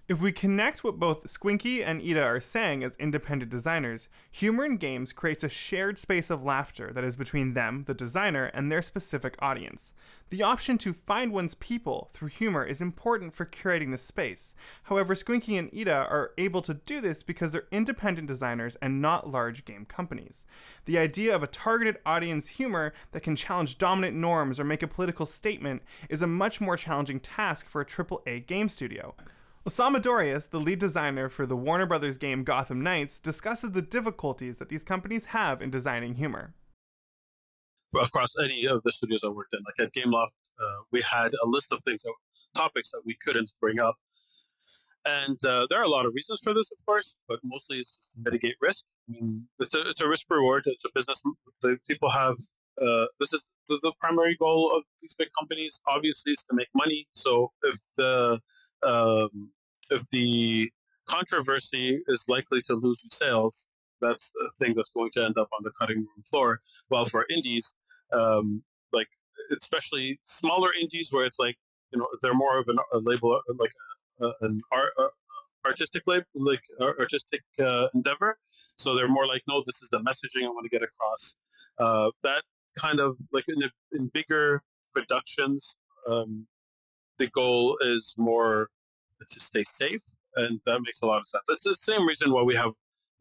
If 0.10 0.24
we 0.24 0.32
connect 0.32 0.84
what 0.84 0.98
both 0.98 1.28
Squinky 1.28 1.86
and 1.86 2.02
Ida 2.02 2.24
are 2.24 2.40
saying 2.40 2.84
as 2.84 2.96
independent 2.96 3.52
designers, 3.52 4.10
humor 4.32 4.66
in 4.66 4.78
games 4.78 5.14
creates 5.14 5.44
a 5.44 5.50
shared 5.50 6.00
space 6.00 6.32
of 6.32 6.44
laughter 6.44 6.92
that 6.94 7.04
is 7.04 7.16
between 7.16 7.54
them, 7.54 7.84
the 7.86 7.94
designer, 7.94 8.46
and 8.46 8.72
their 8.72 8.82
specific 8.82 9.36
audience. 9.38 9.94
The 10.32 10.42
option 10.42 10.80
to 10.80 10.94
find 10.94 11.32
one's 11.32 11.54
people 11.54 12.10
through 12.12 12.30
humor 12.30 12.66
is 12.66 12.82
important 12.82 13.36
for 13.36 13.46
curating 13.46 13.92
the 13.92 14.00
space. 14.00 14.56
However, 14.82 15.14
Squinky 15.14 15.60
and 15.60 15.70
Ida 15.72 16.08
are 16.10 16.32
able 16.40 16.64
to 16.64 16.74
do 16.74 17.02
this 17.02 17.22
because 17.22 17.52
they're 17.52 17.68
independent 17.72 18.28
designers 18.28 18.78
and 18.78 19.04
not 19.04 19.30
large 19.30 19.64
game 19.64 19.86
companies. 19.86 20.44
The 20.86 20.98
idea 20.98 21.36
of 21.36 21.44
a 21.44 21.48
targeted 21.48 21.98
audience 22.04 22.48
humor 22.48 22.94
that 23.12 23.22
can 23.22 23.36
challenge 23.36 23.78
dominant 23.78 24.18
norms 24.18 24.60
or 24.60 24.64
make 24.64 24.82
a 24.82 24.88
political 24.88 25.28
statement 25.28 25.84
is 26.10 26.24
a 26.24 26.28
much 26.28 26.60
more 26.60 26.78
challenging 26.78 27.20
task 27.20 27.70
for 27.70 27.82
a 27.82 27.86
AAA 27.86 28.48
game 28.48 28.70
studio. 28.70 29.14
Osama 29.68 30.02
Dorias, 30.02 30.48
the 30.48 30.60
lead 30.60 30.80
designer 30.80 31.28
for 31.28 31.46
the 31.46 31.56
Warner 31.56 31.86
Brothers 31.86 32.18
game 32.18 32.44
Gotham 32.44 32.82
Knights, 32.82 33.20
discusses 33.20 33.72
the 33.72 33.82
difficulties 33.82 34.58
that 34.58 34.70
these 34.70 34.86
companies 34.86 35.26
have 35.26 35.62
in 35.62 35.70
designing 35.70 36.16
humor. 36.16 36.54
Across 38.00 38.36
any 38.42 38.66
of 38.66 38.82
the 38.84 38.92
studios 38.92 39.22
I 39.24 39.28
worked 39.28 39.54
in, 39.54 39.60
like 39.66 39.86
at 39.86 39.94
Gameloft, 39.94 40.30
uh, 40.62 40.78
we 40.92 41.02
had 41.02 41.34
a 41.44 41.48
list 41.48 41.74
of 41.74 41.82
things, 41.82 42.04
that, 42.04 42.14
topics 42.56 42.92
that 42.92 43.02
we 43.06 43.16
couldn't 43.16 43.52
bring 43.60 43.80
up. 43.80 43.96
And 45.06 45.44
uh, 45.46 45.68
there 45.70 45.80
are 45.80 45.86
a 45.86 45.90
lot 45.90 46.06
of 46.06 46.14
reasons 46.14 46.40
for 46.42 46.54
this, 46.54 46.72
of 46.72 46.78
course, 46.86 47.16
but 47.28 47.40
mostly 47.44 47.80
it's 47.80 47.98
to 47.98 48.20
mitigate 48.24 48.56
risk. 48.62 48.86
I 49.10 49.14
mean, 49.14 49.46
it's 49.60 49.76
a, 49.76 49.90
it's 49.90 50.02
a 50.02 50.08
risk 50.08 50.28
reward. 50.30 50.64
It's 50.68 50.86
a 50.86 50.90
business. 50.94 51.22
The 51.62 51.78
people 51.88 52.10
have 52.10 52.38
uh, 52.82 53.08
this 53.20 53.34
is 53.34 53.46
the, 53.68 53.78
the, 53.82 53.92
primary 54.00 54.36
goal 54.36 54.72
of 54.74 54.84
these 55.02 55.14
big 55.16 55.28
companies. 55.38 55.80
Obviously, 55.86 56.32
is 56.32 56.44
to 56.50 56.56
make 56.56 56.70
money. 56.74 57.08
So 57.14 57.52
if 57.64 57.78
the 57.98 58.40
um, 58.84 59.50
if 59.90 60.08
the 60.12 60.72
controversy 61.06 62.02
is 62.08 62.24
likely 62.28 62.62
to 62.64 62.74
lose 62.74 63.02
you 63.04 63.10
sales, 63.12 63.68
that's 64.02 64.32
the 64.32 64.50
thing 64.60 64.76
that's 64.76 64.90
going 64.90 65.12
to 65.16 65.26
end 65.26 65.38
up 65.38 65.50
on 65.58 65.64
the 65.64 65.72
cutting 65.80 65.98
room 65.98 66.24
floor. 66.30 66.60
While 66.88 67.06
for 67.06 67.26
indies, 67.30 67.74
um, 68.14 68.64
like 68.94 69.10
especially 69.52 70.20
smaller 70.26 70.70
indies, 70.80 71.12
where 71.12 71.26
it's 71.26 71.40
like 71.40 71.58
you 71.92 72.00
know 72.00 72.08
they're 72.22 72.34
more 72.34 72.60
of 72.60 72.68
an, 72.68 72.78
a 72.94 73.00
label 73.00 73.34
uh, 73.34 73.54
like 73.58 73.74
a, 74.22 74.28
a, 74.28 74.34
an 74.42 74.60
art, 74.72 74.92
uh, 74.98 75.08
artistic 75.66 76.04
label, 76.08 76.26
like 76.36 76.62
artistic 76.80 77.42
uh, 77.60 77.88
endeavor. 77.94 78.38
So 78.78 78.96
they're 78.96 79.10
more 79.10 79.28
like, 79.28 79.44
no, 79.48 79.62
this 79.66 79.82
is 79.82 79.90
the 79.90 80.00
messaging 80.00 80.46
I 80.46 80.50
want 80.50 80.64
to 80.64 80.70
get 80.70 80.84
across. 80.84 81.36
Uh, 81.78 82.12
that 82.24 82.44
kind 82.78 83.00
of 83.00 83.18
like 83.32 83.46
in, 83.48 83.70
in 83.94 84.08
bigger 84.14 84.62
productions, 84.94 85.76
um, 86.08 86.46
the 87.20 87.28
goal 87.28 87.78
is 87.82 88.16
more 88.18 88.70
to 89.30 89.40
stay 89.40 89.64
safe, 89.64 90.02
and 90.38 90.60
that 90.66 90.82
makes 90.82 91.02
a 91.02 91.06
lot 91.06 91.22
of 91.22 91.28
sense. 91.28 91.44
It's 91.50 91.64
the 91.64 91.76
same 91.76 92.08
reason 92.08 92.32
why 92.32 92.42
we 92.42 92.56
have 92.56 92.72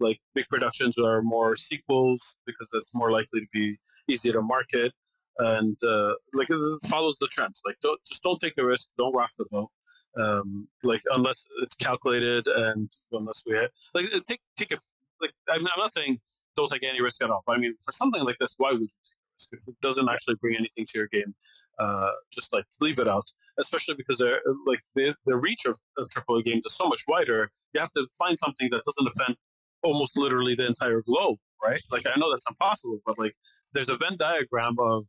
like 0.01 0.19
big 0.35 0.47
productions 0.49 0.97
are 0.99 1.23
more 1.23 1.57
sequels 1.57 2.37
because 2.47 2.69
that's 2.73 2.91
more 2.95 3.11
likely 3.11 3.41
to 3.41 3.47
be 3.53 3.77
easier 4.09 4.33
to 4.33 4.43
market 4.43 4.93
and 5.39 5.77
uh, 5.85 6.15
like 6.35 6.49
it 6.51 6.81
follows 6.87 7.17
the 7.21 7.29
trends. 7.29 7.63
Like 7.65 7.77
don't 7.83 8.01
just 8.05 8.23
don't 8.23 8.41
take 8.41 8.55
the 8.55 8.65
risk, 8.65 8.89
don't 8.99 9.15
rock 9.15 9.31
the 9.39 9.47
boat. 9.51 9.71
Um, 10.17 10.67
like 10.83 11.03
unless 11.13 11.45
it's 11.63 11.75
calculated 11.77 12.47
and 12.47 12.91
unless 13.13 13.43
we 13.47 13.57
have, 13.57 13.71
like 13.95 14.07
uh, 14.13 14.21
take 14.27 14.41
take 14.57 14.73
a 14.73 14.79
like 15.21 15.33
I'm, 15.49 15.61
I'm 15.61 15.79
not 15.79 15.93
saying 15.93 16.19
don't 16.57 16.71
take 16.71 16.85
any 16.85 17.01
risk 17.01 17.23
at 17.23 17.31
all. 17.31 17.43
But 17.47 17.57
I 17.57 17.61
mean 17.61 17.75
for 17.83 17.93
something 17.93 18.25
like 18.25 18.39
this, 18.39 18.55
why 18.57 18.73
would 18.73 18.81
you 18.81 18.89
take 18.89 19.15
a 19.15 19.31
risk 19.37 19.49
if 19.53 19.69
it 19.69 19.81
doesn't 19.81 20.09
actually 20.09 20.37
bring 20.37 20.57
anything 20.57 20.87
to 20.87 20.99
your 20.99 21.09
game? 21.09 21.35
Uh, 21.79 22.13
just 22.33 22.53
like 22.53 22.65
leave 22.81 22.99
it 22.99 23.07
out 23.07 23.31
especially 23.59 23.95
because 23.95 24.19
they're 24.19 24.41
like 24.67 24.81
the, 24.95 25.15
the 25.27 25.37
reach 25.37 25.65
of, 25.67 25.77
of 25.99 26.09
AAA 26.09 26.45
games 26.45 26.67
is 26.67 26.75
so 26.75 26.89
much 26.89 27.03
wider. 27.09 27.51
You 27.75 27.81
have 27.81 27.91
to 27.93 28.07
find 28.19 28.39
something 28.39 28.71
that 28.71 28.85
doesn't 28.85 29.07
offend 29.07 29.37
almost 29.83 30.17
literally 30.17 30.55
the 30.55 30.67
entire 30.67 31.03
globe, 31.03 31.39
right? 31.63 31.81
Like 31.91 32.07
I 32.07 32.19
know 32.19 32.31
that's 32.31 32.49
impossible, 32.49 33.01
but 33.05 33.19
like 33.19 33.35
there's 33.73 33.89
a 33.89 33.97
Venn 33.97 34.17
diagram 34.17 34.77
of 34.79 35.05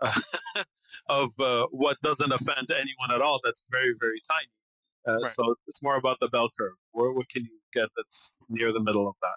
uh, 0.00 0.20
of 1.08 1.30
uh, 1.40 1.66
what 1.70 2.00
doesn't 2.02 2.32
offend 2.32 2.70
anyone 2.70 3.10
at 3.10 3.22
all. 3.22 3.40
That's 3.42 3.62
very 3.70 3.94
very 3.98 4.20
tiny. 4.30 4.48
Uh, 5.06 5.20
right. 5.20 5.32
So 5.32 5.54
it's 5.66 5.82
more 5.82 5.96
about 5.96 6.18
the 6.20 6.28
bell 6.28 6.50
curve. 6.58 6.74
Where 6.92 7.12
what 7.12 7.28
can 7.28 7.44
you 7.44 7.58
get 7.72 7.88
that's 7.96 8.34
near 8.48 8.72
the 8.72 8.80
middle 8.80 9.08
of 9.08 9.14
that? 9.22 9.36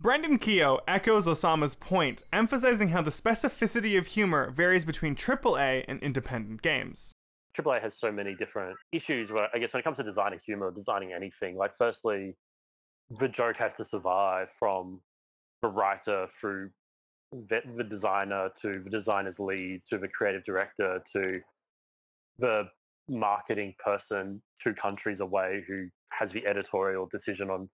Brendan 0.00 0.38
Keogh 0.38 0.78
echoes 0.86 1.26
Osama's 1.26 1.74
point, 1.74 2.22
emphasizing 2.32 2.90
how 2.90 3.02
the 3.02 3.10
specificity 3.10 3.98
of 3.98 4.06
humor 4.06 4.48
varies 4.50 4.84
between 4.84 5.16
AAA 5.16 5.84
and 5.88 6.00
independent 6.00 6.62
games. 6.62 7.12
AAA 7.58 7.82
has 7.82 7.94
so 7.98 8.12
many 8.12 8.36
different 8.36 8.76
issues. 8.92 9.32
Where 9.32 9.48
I 9.52 9.58
guess 9.58 9.72
when 9.72 9.80
it 9.80 9.82
comes 9.82 9.96
to 9.96 10.04
designing 10.04 10.38
humor, 10.46 10.70
designing 10.70 11.12
anything, 11.12 11.56
like 11.56 11.72
firstly, 11.78 12.36
the 13.18 13.28
joke 13.28 13.56
has 13.56 13.72
to 13.74 13.84
survive 13.84 14.46
from 14.56 15.00
the 15.62 15.68
writer 15.68 16.28
through 16.40 16.70
the, 17.32 17.62
the 17.76 17.82
designer 17.82 18.50
to 18.62 18.80
the 18.84 18.90
designer's 18.90 19.40
lead 19.40 19.82
to 19.90 19.98
the 19.98 20.06
creative 20.06 20.44
director 20.44 21.02
to 21.12 21.40
the 22.38 22.68
marketing 23.08 23.74
person 23.84 24.40
two 24.62 24.74
countries 24.74 25.18
away 25.18 25.64
who 25.66 25.88
has 26.10 26.30
the 26.30 26.46
editorial 26.46 27.08
decision 27.10 27.50
on 27.50 27.68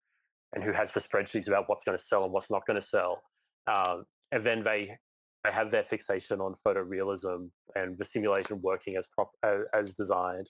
and 0.55 0.63
who 0.63 0.73
has 0.73 0.91
the 0.93 1.01
spreadsheets 1.01 1.49
about 1.49 1.65
what's 1.69 1.85
going 1.85 1.99
to 1.99 2.05
sell 2.05 2.25
and 2.25 2.33
what's 2.33 2.51
not 2.51 2.67
going 2.67 2.81
to 2.81 2.87
sell. 2.87 3.23
Um, 3.67 4.05
and 4.33 4.45
then 4.45 4.63
they 4.65 4.97
they 5.45 5.53
have 5.53 5.71
their 5.71 5.85
fixation 5.85 6.41
on 6.41 6.55
photorealism 6.67 7.51
and 7.75 7.99
the 7.99 8.05
simulation 8.05 8.63
working 8.63 8.97
as 8.97 9.07
prop 9.15 9.31
as, 9.43 9.61
as 9.75 9.93
designed, 9.95 10.47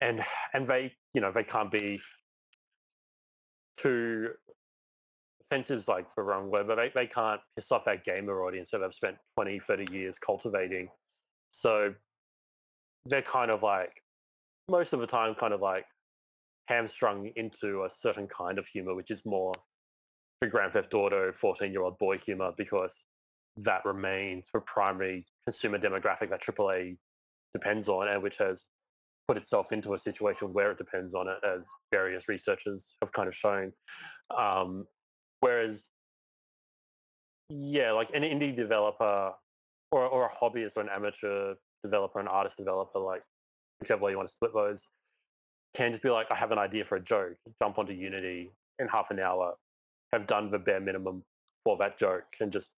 and 0.00 0.22
and 0.54 0.66
they 0.66 0.92
you 1.14 1.20
know 1.20 1.32
they 1.32 1.44
can't 1.44 1.70
be 1.70 2.00
too 3.80 4.30
offensive 5.50 5.86
like 5.88 6.06
the 6.16 6.22
wrong 6.22 6.50
word, 6.50 6.66
but 6.66 6.76
they, 6.76 6.90
they 6.94 7.06
can't 7.06 7.40
piss 7.56 7.70
off 7.70 7.84
that 7.86 8.04
gamer 8.04 8.44
audience 8.44 8.68
that 8.72 8.78
they've 8.78 8.94
spent 8.94 9.16
20, 9.36 9.60
30 9.66 9.92
years 9.92 10.16
cultivating. 10.18 10.88
So 11.52 11.94
they're 13.06 13.22
kind 13.22 13.50
of 13.50 13.62
like 13.62 13.92
most 14.68 14.92
of 14.92 15.00
the 15.00 15.06
time 15.06 15.34
kind 15.34 15.54
of 15.54 15.60
like 15.60 15.84
hamstrung 16.68 17.32
into 17.36 17.84
a 17.84 17.88
certain 18.02 18.28
kind 18.28 18.58
of 18.58 18.66
humor, 18.66 18.94
which 18.94 19.10
is 19.10 19.24
more 19.24 19.52
the 20.40 20.46
Grand 20.46 20.72
Theft 20.72 20.94
Auto 20.94 21.32
14 21.40 21.72
year 21.72 21.82
old 21.82 21.98
boy 21.98 22.18
humor 22.18 22.52
because 22.56 22.92
that 23.56 23.84
remains 23.84 24.44
the 24.52 24.60
primary 24.60 25.26
consumer 25.46 25.78
demographic 25.78 26.30
that 26.30 26.42
AAA 26.42 26.96
depends 27.54 27.88
on 27.88 28.08
and 28.08 28.22
which 28.22 28.36
has 28.38 28.62
put 29.26 29.36
itself 29.36 29.72
into 29.72 29.94
a 29.94 29.98
situation 29.98 30.52
where 30.52 30.70
it 30.70 30.78
depends 30.78 31.14
on 31.14 31.26
it 31.26 31.38
as 31.44 31.62
various 31.90 32.28
researchers 32.28 32.84
have 33.02 33.12
kind 33.12 33.28
of 33.28 33.34
shown. 33.34 33.72
Um, 34.36 34.86
whereas, 35.40 35.82
yeah, 37.48 37.92
like 37.92 38.10
an 38.14 38.22
indie 38.22 38.54
developer 38.54 39.32
or, 39.90 40.06
or 40.06 40.26
a 40.26 40.44
hobbyist 40.44 40.76
or 40.76 40.82
an 40.82 40.88
amateur 40.88 41.54
developer, 41.82 42.20
an 42.20 42.28
artist 42.28 42.56
developer, 42.56 42.98
like 42.98 43.22
whichever 43.80 44.02
way 44.02 44.12
you 44.12 44.16
want 44.16 44.28
to 44.28 44.32
split 44.32 44.52
those, 44.54 44.80
can 45.76 45.92
just 45.92 46.02
be 46.02 46.10
like, 46.10 46.30
I 46.30 46.34
have 46.34 46.50
an 46.50 46.58
idea 46.58 46.84
for 46.84 46.96
a 46.96 47.00
joke, 47.00 47.36
jump 47.62 47.78
onto 47.78 47.92
Unity 47.92 48.50
in 48.78 48.88
half 48.88 49.10
an 49.10 49.20
hour, 49.20 49.54
have 50.12 50.26
done 50.26 50.50
the 50.50 50.58
bare 50.58 50.80
minimum 50.80 51.22
for 51.64 51.76
that 51.78 51.98
joke 51.98 52.24
and 52.40 52.52
just 52.52 52.68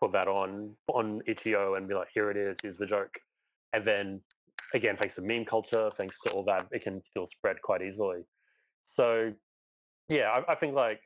put 0.00 0.12
that 0.12 0.28
on 0.28 0.74
on 0.88 1.20
itch.io 1.26 1.74
and 1.74 1.88
be 1.88 1.94
like, 1.94 2.08
here 2.14 2.30
it 2.30 2.36
is, 2.36 2.56
here's 2.62 2.76
the 2.78 2.86
joke. 2.86 3.18
And 3.72 3.84
then 3.84 4.20
again, 4.74 4.96
thanks 4.96 5.16
to 5.16 5.22
meme 5.22 5.44
culture, 5.44 5.90
thanks 5.96 6.16
to 6.24 6.32
all 6.32 6.44
that, 6.44 6.66
it 6.70 6.82
can 6.82 7.02
still 7.10 7.26
spread 7.26 7.60
quite 7.62 7.82
easily. 7.82 8.22
So 8.86 9.32
yeah, 10.08 10.30
I, 10.30 10.52
I 10.52 10.54
think 10.54 10.74
like 10.74 11.00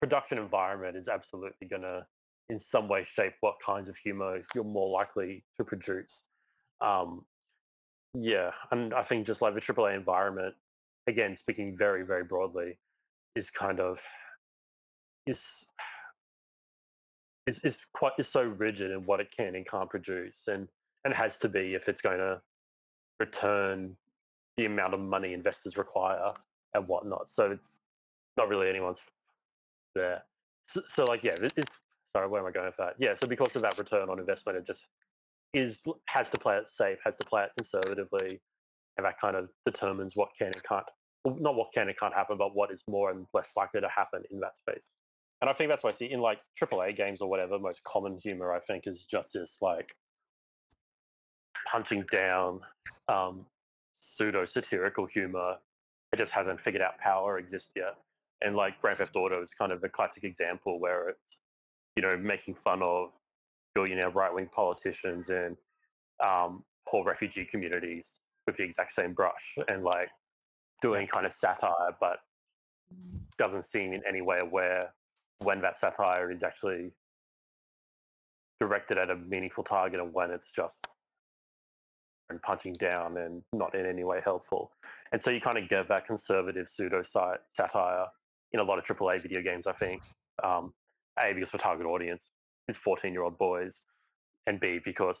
production 0.00 0.38
environment 0.38 0.96
is 0.96 1.08
absolutely 1.08 1.68
gonna 1.68 2.06
in 2.50 2.60
some 2.70 2.88
way 2.88 3.06
shape 3.14 3.34
what 3.40 3.56
kinds 3.64 3.88
of 3.88 3.96
humor 3.96 4.40
you're 4.54 4.64
more 4.64 4.90
likely 4.90 5.44
to 5.56 5.64
produce. 5.64 6.20
Um, 6.80 7.24
yeah, 8.14 8.50
and 8.70 8.94
I 8.94 9.02
think 9.02 9.26
just 9.26 9.42
like 9.42 9.54
the 9.54 9.60
AAA 9.60 9.96
environment, 9.96 10.54
again, 11.06 11.36
speaking 11.38 11.76
very, 11.76 12.04
very 12.04 12.24
broadly, 12.24 12.78
is 13.36 13.50
kind 13.50 13.80
of 13.80 13.98
is 15.26 15.40
is 17.46 17.58
is 17.64 17.76
quite 17.94 18.12
is 18.18 18.28
so 18.28 18.42
rigid 18.42 18.90
in 18.90 19.04
what 19.04 19.20
it 19.20 19.28
can 19.36 19.54
and 19.56 19.68
can't 19.68 19.90
produce, 19.90 20.36
and 20.46 20.68
and 21.04 21.12
has 21.12 21.36
to 21.38 21.48
be 21.48 21.74
if 21.74 21.88
it's 21.88 22.00
going 22.00 22.18
to 22.18 22.40
return 23.20 23.96
the 24.56 24.66
amount 24.66 24.94
of 24.94 25.00
money 25.00 25.32
investors 25.32 25.76
require 25.76 26.32
and 26.74 26.86
whatnot. 26.86 27.26
So 27.32 27.52
it's 27.52 27.68
not 28.36 28.48
really 28.48 28.68
anyone's 28.68 28.98
there. 29.94 30.22
So, 30.68 30.82
so 30.94 31.04
like 31.04 31.24
yeah, 31.24 31.36
it's 31.40 31.70
sorry, 32.16 32.28
where 32.28 32.40
am 32.40 32.46
I 32.46 32.52
going 32.52 32.66
with 32.66 32.76
that? 32.78 32.94
Yeah, 32.98 33.14
so 33.20 33.26
because 33.26 33.54
of 33.56 33.62
that 33.62 33.76
return 33.76 34.08
on 34.08 34.18
investment, 34.18 34.58
it 34.58 34.66
just 34.66 34.80
is 35.54 35.78
has 36.06 36.28
to 36.30 36.38
play 36.38 36.56
it 36.56 36.66
safe, 36.76 36.98
has 37.04 37.14
to 37.20 37.26
play 37.26 37.44
it 37.44 37.50
conservatively, 37.56 38.40
and 38.96 39.06
that 39.06 39.20
kind 39.20 39.36
of 39.36 39.48
determines 39.64 40.14
what 40.16 40.30
can 40.36 40.48
and 40.48 40.62
can't, 40.64 40.84
not 41.24 41.54
what 41.54 41.68
can 41.72 41.88
and 41.88 41.98
can't 41.98 42.12
happen, 42.12 42.36
but 42.36 42.54
what 42.54 42.70
is 42.70 42.82
more 42.88 43.10
and 43.10 43.26
less 43.32 43.48
likely 43.56 43.80
to 43.80 43.88
happen 43.88 44.22
in 44.30 44.40
that 44.40 44.56
space. 44.58 44.84
And 45.40 45.50
I 45.50 45.52
think 45.52 45.68
that's 45.68 45.84
why 45.84 45.90
I 45.90 45.94
see 45.94 46.10
in 46.10 46.20
like 46.20 46.38
AAA 46.60 46.96
games 46.96 47.20
or 47.20 47.28
whatever, 47.28 47.58
most 47.58 47.82
common 47.84 48.18
humor 48.22 48.52
I 48.52 48.60
think 48.60 48.86
is 48.86 49.04
just 49.10 49.32
this 49.34 49.52
like 49.60 49.94
punching 51.66 52.04
down, 52.10 52.60
um, 53.08 53.46
pseudo 54.00 54.46
satirical 54.46 55.06
humor. 55.06 55.56
It 56.12 56.18
just 56.18 56.32
hasn't 56.32 56.60
figured 56.60 56.82
out 56.82 56.98
power 56.98 57.38
exists 57.38 57.70
yet. 57.74 57.96
And 58.42 58.56
like 58.56 58.80
Grand 58.80 58.98
Theft 58.98 59.16
Auto 59.16 59.42
is 59.42 59.50
kind 59.58 59.72
of 59.72 59.82
a 59.84 59.88
classic 59.88 60.24
example 60.24 60.80
where 60.80 61.10
it's 61.10 61.18
you 61.96 62.02
know 62.02 62.16
making 62.16 62.56
fun 62.64 62.82
of 62.82 63.10
billionaire 63.74 64.10
right-wing 64.10 64.48
politicians 64.54 65.28
and 65.28 65.56
um, 66.24 66.64
poor 66.88 67.04
refugee 67.04 67.44
communities 67.44 68.06
with 68.46 68.56
the 68.56 68.62
exact 68.62 68.94
same 68.94 69.12
brush 69.12 69.56
and 69.68 69.84
like 69.84 70.10
doing 70.82 71.06
kind 71.06 71.26
of 71.26 71.32
satire, 71.34 71.96
but 72.00 72.18
doesn't 73.38 73.64
seem 73.70 73.92
in 73.92 74.02
any 74.06 74.20
way 74.20 74.38
aware 74.38 74.92
when 75.38 75.60
that 75.60 75.78
satire 75.80 76.30
is 76.30 76.42
actually 76.42 76.92
directed 78.60 78.98
at 78.98 79.10
a 79.10 79.16
meaningful 79.16 79.64
target 79.64 80.00
and 80.00 80.12
when 80.12 80.30
it's 80.30 80.50
just 80.54 80.86
and 82.30 82.40
punching 82.42 82.72
down 82.74 83.18
and 83.18 83.42
not 83.52 83.74
in 83.74 83.84
any 83.84 84.04
way 84.04 84.20
helpful. 84.24 84.70
And 85.12 85.22
so 85.22 85.30
you 85.30 85.40
kind 85.40 85.58
of 85.58 85.68
get 85.68 85.88
that 85.88 86.06
conservative 86.06 86.68
pseudo 86.74 87.02
satire 87.02 88.06
in 88.52 88.60
a 88.60 88.62
lot 88.62 88.78
of 88.78 88.84
AAA 88.84 89.22
video 89.22 89.42
games, 89.42 89.66
I 89.66 89.72
think. 89.72 90.02
Um, 90.42 90.72
a, 91.18 91.32
because 91.32 91.50
the 91.50 91.58
target 91.58 91.86
audience 91.86 92.22
14 92.72 93.12
year 93.12 93.22
old 93.22 93.38
boys, 93.38 93.80
and 94.46 94.60
B, 94.60 94.80
because 94.84 95.16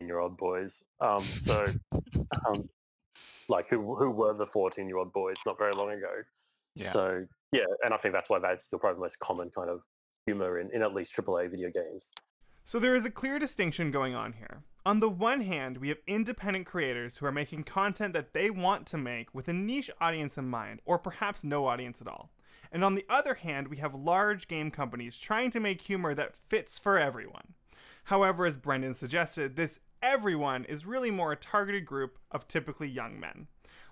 year 0.00 0.18
old 0.18 0.36
boys. 0.36 0.82
Um, 1.00 1.24
so, 1.44 1.66
um, 2.46 2.68
like, 3.48 3.68
who, 3.68 3.94
who 3.96 4.10
were 4.10 4.34
the 4.34 4.46
14 4.46 4.86
year 4.86 4.98
old 4.98 5.12
boys 5.12 5.36
not 5.46 5.58
very 5.58 5.72
long 5.72 5.90
ago? 5.90 6.22
Yeah. 6.74 6.92
So, 6.92 7.24
yeah, 7.52 7.64
and 7.84 7.94
I 7.94 7.96
think 7.98 8.14
that's 8.14 8.28
why 8.28 8.38
that's 8.38 8.64
still 8.64 8.78
probably 8.78 8.96
the 8.96 9.02
most 9.02 9.18
common 9.20 9.50
kind 9.50 9.70
of 9.70 9.80
humor 10.26 10.58
in, 10.58 10.70
in 10.72 10.82
at 10.82 10.94
least 10.94 11.12
AAA 11.16 11.50
video 11.50 11.70
games. 11.70 12.06
So 12.64 12.78
there 12.78 12.94
is 12.94 13.04
a 13.04 13.10
clear 13.10 13.38
distinction 13.38 13.90
going 13.90 14.14
on 14.14 14.32
here. 14.32 14.62
On 14.86 15.00
the 15.00 15.08
one 15.08 15.42
hand, 15.42 15.78
we 15.78 15.88
have 15.88 15.98
independent 16.06 16.66
creators 16.66 17.18
who 17.18 17.26
are 17.26 17.32
making 17.32 17.64
content 17.64 18.12
that 18.14 18.32
they 18.32 18.50
want 18.50 18.86
to 18.88 18.98
make 18.98 19.34
with 19.34 19.48
a 19.48 19.52
niche 19.52 19.90
audience 20.00 20.36
in 20.36 20.48
mind, 20.48 20.80
or 20.84 20.98
perhaps 20.98 21.44
no 21.44 21.66
audience 21.66 22.00
at 22.00 22.08
all. 22.08 22.30
And 22.74 22.84
on 22.84 22.96
the 22.96 23.06
other 23.08 23.34
hand, 23.34 23.68
we 23.68 23.76
have 23.76 23.94
large 23.94 24.48
game 24.48 24.72
companies 24.72 25.16
trying 25.16 25.52
to 25.52 25.60
make 25.60 25.82
humor 25.82 26.12
that 26.12 26.34
fits 26.34 26.76
for 26.76 26.98
everyone. 26.98 27.54
However, 28.06 28.46
as 28.46 28.56
Brendan 28.56 28.94
suggested, 28.94 29.54
this 29.54 29.78
everyone 30.02 30.64
is 30.64 30.84
really 30.84 31.12
more 31.12 31.30
a 31.30 31.36
targeted 31.36 31.86
group 31.86 32.18
of 32.32 32.48
typically 32.48 32.88
young 32.88 33.20
men. 33.20 33.46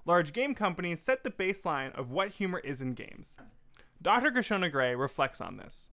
Large 0.05 0.33
game 0.33 0.57
companies 0.57 1.01
set 1.01 1.23
the 1.23 1.31
baseline 1.31 1.97
of 1.97 2.11
what 2.11 2.31
humor 2.31 2.59
is 2.59 2.81
in 2.81 2.95
games. 2.95 3.37
Dr. 4.03 4.33
Kishonna 4.33 4.71
Gray 4.71 4.97
reflects 4.97 5.41
on 5.41 5.59
this. 5.59 5.93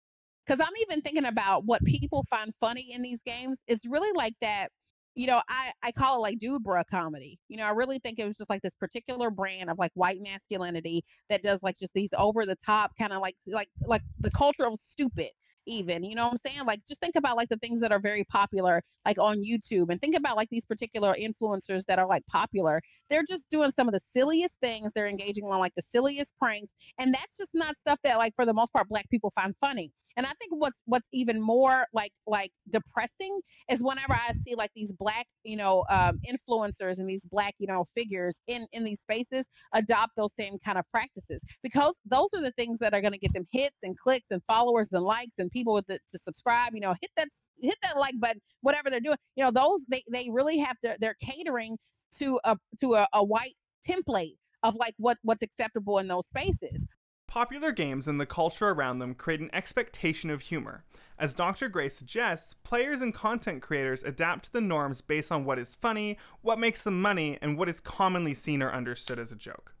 Because 0.46 0.60
I'm 0.60 0.76
even 0.82 1.02
thinking 1.02 1.24
about 1.24 1.64
what 1.64 1.84
people 1.84 2.24
find 2.30 2.54
funny 2.60 2.92
in 2.92 3.02
these 3.02 3.18
games. 3.26 3.58
It's 3.66 3.84
really 3.84 4.12
like 4.14 4.34
that 4.40 4.70
you 5.16 5.26
know, 5.26 5.40
I, 5.48 5.72
I 5.82 5.92
call 5.92 6.18
it 6.18 6.20
like 6.20 6.38
dude 6.38 6.62
bruh 6.62 6.84
comedy. 6.88 7.38
You 7.48 7.56
know, 7.56 7.64
I 7.64 7.70
really 7.70 7.98
think 7.98 8.18
it 8.18 8.26
was 8.26 8.36
just 8.36 8.50
like 8.50 8.62
this 8.62 8.74
particular 8.74 9.30
brand 9.30 9.70
of 9.70 9.78
like 9.78 9.90
white 9.94 10.20
masculinity 10.22 11.04
that 11.30 11.42
does 11.42 11.62
like 11.62 11.78
just 11.78 11.94
these 11.94 12.10
over 12.16 12.44
the 12.46 12.56
top 12.56 12.92
kind 12.98 13.12
of 13.12 13.22
like 13.22 13.34
like 13.46 13.68
like 13.86 14.02
the 14.20 14.30
culture 14.30 14.66
of 14.66 14.78
stupid 14.78 15.30
even 15.66 16.04
you 16.04 16.14
know 16.14 16.24
what 16.26 16.32
i'm 16.32 16.38
saying? 16.38 16.66
Like 16.66 16.80
just 16.86 17.00
think 17.00 17.16
about 17.16 17.36
like 17.36 17.48
the 17.48 17.56
things 17.56 17.80
that 17.80 17.92
are 17.92 17.98
very 17.98 18.24
popular 18.24 18.82
like 19.04 19.18
on 19.18 19.38
youtube 19.38 19.86
and 19.90 20.00
think 20.00 20.16
about 20.16 20.36
like 20.36 20.48
these 20.50 20.64
particular 20.64 21.16
influencers 21.18 21.84
that 21.86 21.98
are 21.98 22.06
like 22.06 22.24
popular. 22.26 22.80
They're 23.10 23.24
just 23.28 23.46
doing 23.50 23.70
some 23.70 23.88
of 23.88 23.94
the 23.94 24.00
silliest 24.12 24.56
things. 24.60 24.92
They're 24.94 25.08
engaging 25.08 25.44
on 25.46 25.58
like 25.58 25.74
the 25.76 25.82
silliest 25.82 26.36
pranks 26.38 26.72
and 26.98 27.12
that's 27.12 27.36
just 27.36 27.50
not 27.54 27.76
stuff 27.76 27.98
that 28.04 28.18
like 28.18 28.34
for 28.36 28.46
the 28.46 28.54
most 28.54 28.72
part 28.72 28.88
black 28.88 29.08
people 29.10 29.32
find 29.34 29.54
funny 29.60 29.92
and 30.16 30.26
i 30.26 30.32
think 30.38 30.52
what's 30.52 30.80
what's 30.86 31.06
even 31.12 31.40
more 31.40 31.86
like 31.92 32.12
like 32.26 32.50
depressing 32.70 33.40
is 33.70 33.82
whenever 33.82 34.14
i 34.14 34.32
see 34.32 34.54
like 34.54 34.70
these 34.74 34.92
black 34.92 35.26
you 35.44 35.56
know 35.56 35.84
um, 35.90 36.18
influencers 36.28 36.98
and 36.98 37.08
these 37.08 37.22
black 37.30 37.54
you 37.58 37.66
know 37.66 37.84
figures 37.94 38.36
in 38.46 38.66
in 38.72 38.84
these 38.84 39.00
spaces 39.00 39.46
adopt 39.74 40.12
those 40.16 40.32
same 40.38 40.58
kind 40.64 40.78
of 40.78 40.84
practices 40.90 41.42
because 41.62 41.96
those 42.04 42.28
are 42.34 42.42
the 42.42 42.52
things 42.52 42.78
that 42.78 42.94
are 42.94 43.00
going 43.00 43.12
to 43.12 43.18
get 43.18 43.32
them 43.32 43.46
hits 43.50 43.76
and 43.82 43.98
clicks 43.98 44.26
and 44.30 44.42
followers 44.46 44.88
and 44.92 45.04
likes 45.04 45.32
and 45.38 45.50
people 45.50 45.74
with 45.74 45.86
the, 45.86 45.98
to 46.10 46.18
subscribe 46.24 46.74
you 46.74 46.80
know 46.80 46.94
hit 47.00 47.10
that 47.16 47.28
hit 47.60 47.76
that 47.82 47.98
like 47.98 48.18
button 48.20 48.40
whatever 48.60 48.90
they're 48.90 49.00
doing. 49.00 49.16
You 49.36 49.44
know 49.44 49.50
those 49.50 49.84
they 49.88 50.02
they 50.10 50.28
really 50.30 50.58
have 50.58 50.78
to 50.84 50.96
they're 51.00 51.16
catering 51.20 51.76
to 52.18 52.40
a 52.44 52.56
to 52.80 52.94
a, 52.94 53.08
a 53.12 53.24
white 53.24 53.56
template 53.86 54.36
of 54.62 54.74
like 54.76 54.94
what 54.98 55.18
what's 55.22 55.42
acceptable 55.42 55.98
in 55.98 56.08
those 56.08 56.26
spaces 56.26 56.84
Popular 57.28 57.72
games 57.72 58.06
and 58.06 58.20
the 58.20 58.26
culture 58.26 58.68
around 58.68 58.98
them 58.98 59.14
create 59.14 59.40
an 59.40 59.50
expectation 59.52 60.30
of 60.30 60.42
humor. 60.42 60.84
As 61.18 61.34
Dr. 61.34 61.68
Gray 61.68 61.88
suggests, 61.88 62.54
players 62.54 63.00
and 63.00 63.12
content 63.12 63.62
creators 63.62 64.02
adapt 64.02 64.46
to 64.46 64.52
the 64.52 64.60
norms 64.60 65.00
based 65.00 65.32
on 65.32 65.44
what 65.44 65.58
is 65.58 65.74
funny, 65.74 66.18
what 66.42 66.58
makes 66.58 66.82
them 66.82 67.00
money, 67.00 67.38
and 67.42 67.58
what 67.58 67.68
is 67.68 67.80
commonly 67.80 68.34
seen 68.34 68.62
or 68.62 68.72
understood 68.72 69.18
as 69.18 69.32
a 69.32 69.36
joke. 69.36 69.74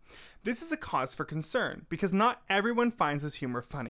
This 0.44 0.60
is 0.60 0.72
a 0.72 0.76
cause 0.76 1.14
for 1.14 1.24
concern 1.24 1.86
because 1.88 2.12
not 2.12 2.42
everyone 2.48 2.90
finds 2.90 3.22
this 3.22 3.34
humor 3.34 3.62
funny. 3.62 3.90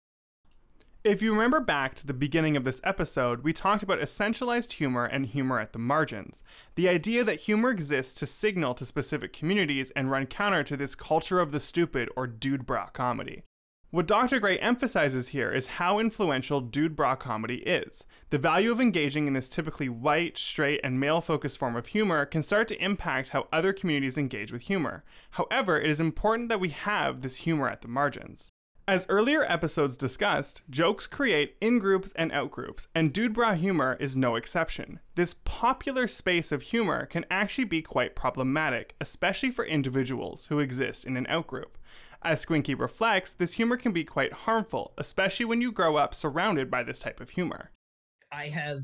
If 1.04 1.24
you 1.24 1.32
remember 1.32 1.60
back 1.60 1.96
to 1.96 2.06
the 2.06 2.14
beginning 2.14 2.56
of 2.56 2.64
this 2.64 2.80
episode, 2.84 3.44
we 3.44 3.54
talked 3.54 3.82
about 3.82 4.02
essentialized 4.02 4.74
humor 4.74 5.06
and 5.06 5.26
humor 5.26 5.60
at 5.60 5.74
the 5.74 5.80
margins. 5.80 6.44
The 6.76 6.88
idea 6.88 7.24
that 7.24 7.40
humor 7.40 7.72
exists 7.72 8.14
to 8.20 8.28
signal 8.28 8.76
to 8.76 8.86
specific 8.86 9.34
communities 9.34 9.90
and 9.96 10.12
run 10.12 10.28
counter 10.28 10.64
to 10.64 10.78
this 10.78 10.94
culture 10.94 11.40
of 11.40 11.52
the 11.52 11.60
stupid 11.60 12.08
or 12.16 12.28
dude 12.28 12.68
bra 12.68 12.86
comedy. 12.90 13.42
What 13.90 14.06
Dr. 14.06 14.40
Gray 14.40 14.60
emphasizes 14.60 15.30
here 15.30 15.52
is 15.52 15.66
how 15.66 15.98
influential 15.98 16.62
dude 16.62 16.96
bra 16.96 17.16
comedy 17.16 17.64
is. 17.64 18.06
The 18.30 18.38
value 18.38 18.72
of 18.72 18.80
engaging 18.80 19.26
in 19.26 19.34
this 19.34 19.50
typically 19.50 19.90
white, 19.90 20.38
straight, 20.38 20.82
and 20.84 21.00
male 21.00 21.20
focused 21.20 21.58
form 21.58 21.76
of 21.76 21.88
humor 21.88 22.28
can 22.28 22.44
start 22.44 22.68
to 22.68 22.84
impact 22.84 23.30
how 23.30 23.48
other 23.52 23.74
communities 23.74 24.20
engage 24.20 24.52
with 24.52 24.62
humor. 24.62 25.04
However, 25.32 25.82
it 25.82 25.90
is 25.90 26.00
important 26.00 26.50
that 26.50 26.60
we 26.60 26.70
have 26.70 27.22
this 27.22 27.38
humor 27.38 27.68
at 27.68 27.82
the 27.82 27.88
margins. 27.88 28.52
As 28.92 29.06
earlier 29.08 29.46
episodes 29.46 29.96
discussed, 29.96 30.64
jokes 30.70 31.08
create 31.08 31.56
in 31.62 31.80
groups 31.80 32.12
and 32.18 32.30
out 32.34 32.52
groups, 32.52 32.90
and 32.94 33.14
dude 33.14 33.34
bra 33.34 33.54
humor 33.54 33.96
is 34.02 34.18
no 34.18 34.36
exception. 34.36 35.00
This 35.16 35.34
popular 35.46 36.08
space 36.08 36.52
of 36.52 36.62
humor 36.62 37.06
can 37.06 37.24
actually 37.32 37.64
be 37.64 37.82
quite 37.82 38.18
problematic, 38.18 38.96
especially 39.00 39.50
for 39.50 39.64
individuals 39.64 40.48
who 40.48 40.60
exist 40.60 41.06
in 41.06 41.16
an 41.16 41.26
out 41.30 41.48
group. 41.48 41.78
As 42.22 42.46
Squinky 42.46 42.78
reflects, 42.78 43.34
this 43.34 43.54
humor 43.54 43.78
can 43.78 43.94
be 43.94 44.04
quite 44.04 44.34
harmful, 44.34 44.92
especially 44.98 45.46
when 45.46 45.62
you 45.62 45.72
grow 45.72 45.96
up 45.96 46.14
surrounded 46.14 46.70
by 46.70 46.84
this 46.84 47.00
type 47.00 47.22
of 47.22 47.30
humor. 47.30 47.72
I 48.30 48.48
have 48.48 48.82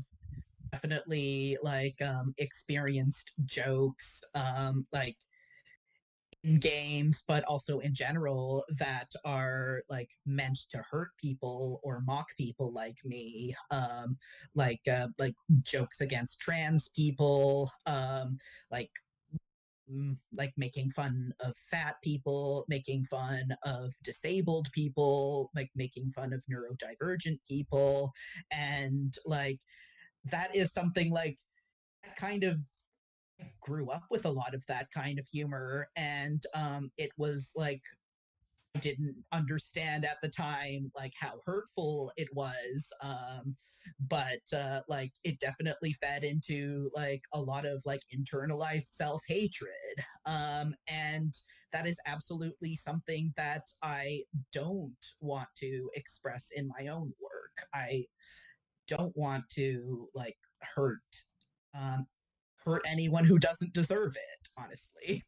definitely 0.72 1.58
like 1.62 2.00
um 2.00 2.34
experienced 2.38 3.32
jokes 3.44 4.22
um 4.34 4.86
like 4.92 5.16
games 6.60 7.24
but 7.26 7.42
also 7.44 7.80
in 7.80 7.92
general 7.92 8.64
that 8.78 9.10
are 9.24 9.82
like 9.90 10.10
meant 10.24 10.58
to 10.70 10.82
hurt 10.88 11.10
people 11.20 11.80
or 11.82 12.00
mock 12.06 12.28
people 12.36 12.72
like 12.72 12.96
me 13.04 13.54
um 13.72 14.16
like 14.54 14.80
uh 14.90 15.08
like 15.18 15.34
jokes 15.64 16.00
against 16.00 16.38
trans 16.38 16.90
people 16.90 17.70
um 17.86 18.38
like 18.70 18.90
mm, 19.92 20.16
like 20.32 20.52
making 20.56 20.90
fun 20.90 21.32
of 21.40 21.54
fat 21.70 21.96
people, 22.02 22.64
making 22.68 23.04
fun 23.04 23.48
of 23.64 23.92
disabled 24.02 24.68
people, 24.72 25.50
like 25.54 25.70
making 25.74 26.10
fun 26.10 26.32
of 26.32 26.44
neurodivergent 26.50 27.38
people. 27.48 28.12
And 28.50 29.16
like 29.24 29.60
that 30.26 30.54
is 30.54 30.72
something 30.72 31.10
like 31.10 31.38
kind 32.16 32.44
of 32.44 32.58
grew 33.60 33.90
up 33.90 34.04
with 34.10 34.24
a 34.26 34.30
lot 34.30 34.54
of 34.54 34.64
that 34.66 34.88
kind 34.92 35.18
of 35.18 35.26
humor. 35.26 35.88
And 35.96 36.42
um, 36.54 36.90
it 36.96 37.10
was 37.16 37.50
like 37.54 37.82
I 38.74 38.80
didn't 38.80 39.16
understand 39.32 40.04
at 40.04 40.18
the 40.22 40.28
time 40.28 40.92
like 40.94 41.12
how 41.18 41.40
hurtful 41.44 42.12
it 42.16 42.28
was 42.34 42.92
um 43.02 43.56
but 44.08 44.40
uh 44.54 44.80
like 44.88 45.12
it 45.24 45.40
definitely 45.40 45.94
fed 45.94 46.22
into 46.22 46.90
like 46.94 47.22
a 47.32 47.40
lot 47.40 47.64
of 47.64 47.82
like 47.86 48.02
internalized 48.14 48.88
self-hatred 48.92 50.04
um 50.26 50.74
and 50.86 51.34
that 51.72 51.86
is 51.86 51.98
absolutely 52.06 52.76
something 52.76 53.32
that 53.36 53.62
I 53.82 54.22
don't 54.52 54.94
want 55.20 55.48
to 55.58 55.90
express 55.94 56.46
in 56.54 56.68
my 56.78 56.88
own 56.88 57.12
work 57.20 57.66
I 57.74 58.04
don't 58.86 59.16
want 59.16 59.44
to 59.56 60.08
like 60.14 60.36
hurt 60.74 60.98
um 61.74 62.06
hurt 62.68 62.82
anyone 62.86 63.24
who 63.24 63.38
doesn't 63.38 63.72
deserve 63.72 64.14
it 64.14 64.48
honestly 64.58 65.24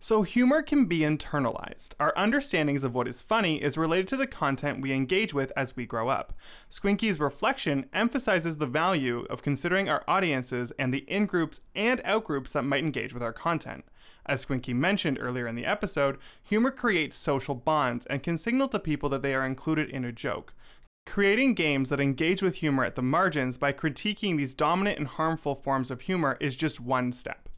So, 0.00 0.22
humor 0.22 0.62
can 0.62 0.86
be 0.86 1.00
internalized. 1.00 1.90
Our 2.00 2.12
understandings 2.16 2.82
of 2.82 2.92
what 2.92 3.06
is 3.06 3.22
funny 3.22 3.62
is 3.62 3.78
related 3.78 4.08
to 4.08 4.16
the 4.16 4.26
content 4.26 4.82
we 4.82 4.92
engage 4.92 5.32
with 5.32 5.52
as 5.56 5.76
we 5.76 5.86
grow 5.86 6.08
up. 6.08 6.32
Squinky's 6.68 7.20
reflection 7.20 7.86
emphasizes 7.92 8.56
the 8.56 8.66
value 8.66 9.24
of 9.30 9.44
considering 9.44 9.88
our 9.88 10.02
audiences 10.08 10.72
and 10.76 10.92
the 10.92 11.04
in 11.08 11.26
groups 11.26 11.60
and 11.76 12.00
out 12.04 12.24
groups 12.24 12.50
that 12.50 12.64
might 12.64 12.82
engage 12.82 13.14
with 13.14 13.22
our 13.22 13.32
content. 13.32 13.84
As 14.26 14.44
Squinky 14.44 14.74
mentioned 14.74 15.18
earlier 15.20 15.46
in 15.46 15.54
the 15.54 15.66
episode, 15.66 16.18
humor 16.42 16.72
creates 16.72 17.16
social 17.16 17.54
bonds 17.54 18.04
and 18.06 18.22
can 18.24 18.36
signal 18.36 18.66
to 18.68 18.80
people 18.80 19.08
that 19.10 19.22
they 19.22 19.34
are 19.34 19.46
included 19.46 19.88
in 19.88 20.04
a 20.04 20.10
joke. 20.10 20.52
Creating 21.06 21.52
games 21.54 21.90
that 21.90 22.00
engage 22.00 22.42
with 22.42 22.56
humor 22.56 22.84
at 22.84 22.94
the 22.94 23.02
margins 23.02 23.58
by 23.58 23.72
critiquing 23.72 24.36
these 24.36 24.54
dominant 24.54 24.98
and 24.98 25.08
harmful 25.08 25.54
forms 25.54 25.90
of 25.90 26.02
humor 26.02 26.38
is 26.40 26.56
just 26.56 26.80
one 26.80 27.12
step. 27.12 27.48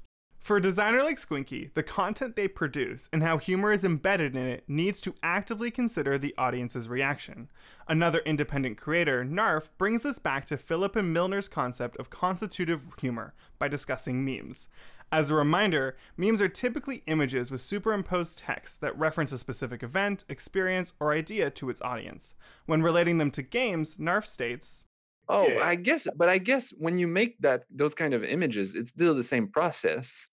For 0.44 0.59
a 0.59 0.62
designer 0.62 1.02
like 1.02 1.16
Squinky, 1.18 1.72
the 1.72 1.83
content 1.83 2.37
they 2.37 2.48
produce 2.48 3.09
and 3.12 3.22
how 3.22 3.38
humor 3.38 3.72
is 3.72 3.83
embedded 3.83 4.37
in 4.37 4.46
it 4.46 4.64
needs 4.68 5.00
to 5.00 5.14
actively 5.22 5.70
consider 5.70 6.18
the 6.18 6.35
audience's 6.37 6.87
reaction. 6.87 7.48
Another 7.88 8.18
independent 8.26 8.76
creator, 8.76 9.24
Narf, 9.24 9.70
brings 9.78 10.02
this 10.02 10.18
back 10.18 10.44
to 10.46 10.59
Philip 10.59 10.96
and 10.96 11.14
Milner's 11.14 11.48
concept 11.48 11.96
of 11.96 12.11
constitutive 12.11 12.83
humor 13.00 13.33
by 13.59 13.68
discussing 13.68 14.22
memes. 14.22 14.68
As 15.14 15.31
a 15.31 15.35
reminder, 15.35 15.96
memes 16.16 16.40
are 16.40 16.48
typically 16.48 17.05
images 17.07 17.53
with 17.53 17.61
superimposed 17.61 18.37
text 18.37 18.81
that 18.81 18.98
reference 18.98 19.31
a 19.31 19.38
specific 19.38 19.85
event, 19.85 20.24
experience, 20.29 20.92
or 20.98 21.12
idea 21.12 21.50
to 21.50 21.70
its 21.70 21.81
audience. 21.83 22.35
When 22.66 22.83
relating 22.83 23.18
them 23.18 23.31
to 23.31 23.42
games, 23.42 23.96
Narf 23.96 24.27
states, 24.27 24.87
Oh, 25.29 25.46
Yeah. 25.46 25.62
I 25.62 25.77
guess, 25.77 26.09
but 26.16 26.29
I 26.29 26.38
guess 26.38 26.70
when 26.70 26.98
you 26.98 27.07
make 27.07 27.38
that 27.42 27.64
those 27.70 27.94
kind 27.94 28.12
of 28.12 28.24
images, 28.24 28.74
it's 28.74 28.90
still 28.90 29.14
the 29.14 29.22
same 29.22 29.46
process. 29.46 30.29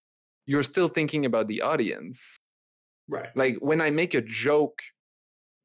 You're 0.47 0.63
still 0.63 0.87
thinking 0.87 1.27
about 1.27 1.47
the 1.47 1.61
audience. 1.61 2.35
Right. 3.07 3.29
Like 3.35 3.57
when 3.57 3.81
I 3.81 3.91
make 3.91 4.15
a 4.15 4.21
joke 4.21 4.81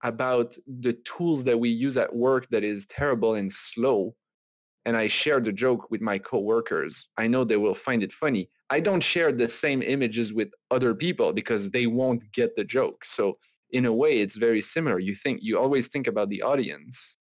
about 0.03 0.55
the 0.67 0.93
tools 0.93 1.43
that 1.45 1.59
we 1.59 1.71
use 1.71 1.97
at 1.97 2.15
work 2.15 2.49
that 2.51 2.65
is 2.65 2.85
terrible 2.85 3.35
and 3.35 3.51
slow, 3.51 4.15
and 4.85 4.95
I 4.95 5.09
share 5.09 5.41
the 5.41 5.53
joke 5.53 5.91
with 5.91 6.03
my 6.03 6.19
coworkers, 6.19 7.09
I 7.17 7.29
know 7.29 7.45
they 7.45 7.57
will 7.57 7.75
find 7.75 8.03
it 8.03 8.13
funny. 8.13 8.51
I 8.71 8.81
don't 8.81 9.03
share 9.03 9.33
the 9.33 9.49
same 9.49 9.83
images 9.83 10.33
with 10.33 10.49
other 10.71 10.95
people 10.95 11.33
because 11.33 11.71
they 11.71 11.87
won't 11.87 12.31
get 12.33 12.55
the 12.57 12.65
joke. 12.65 13.05
So 13.05 13.39
in 13.71 13.87
a 13.87 13.93
way, 13.93 14.21
it's 14.21 14.37
very 14.37 14.61
similar. 14.61 14.99
You 14.99 15.15
think 15.15 15.41
you 15.43 15.59
always 15.59 15.89
think 15.89 16.07
about 16.07 16.29
the 16.29 16.43
audience. 16.43 17.19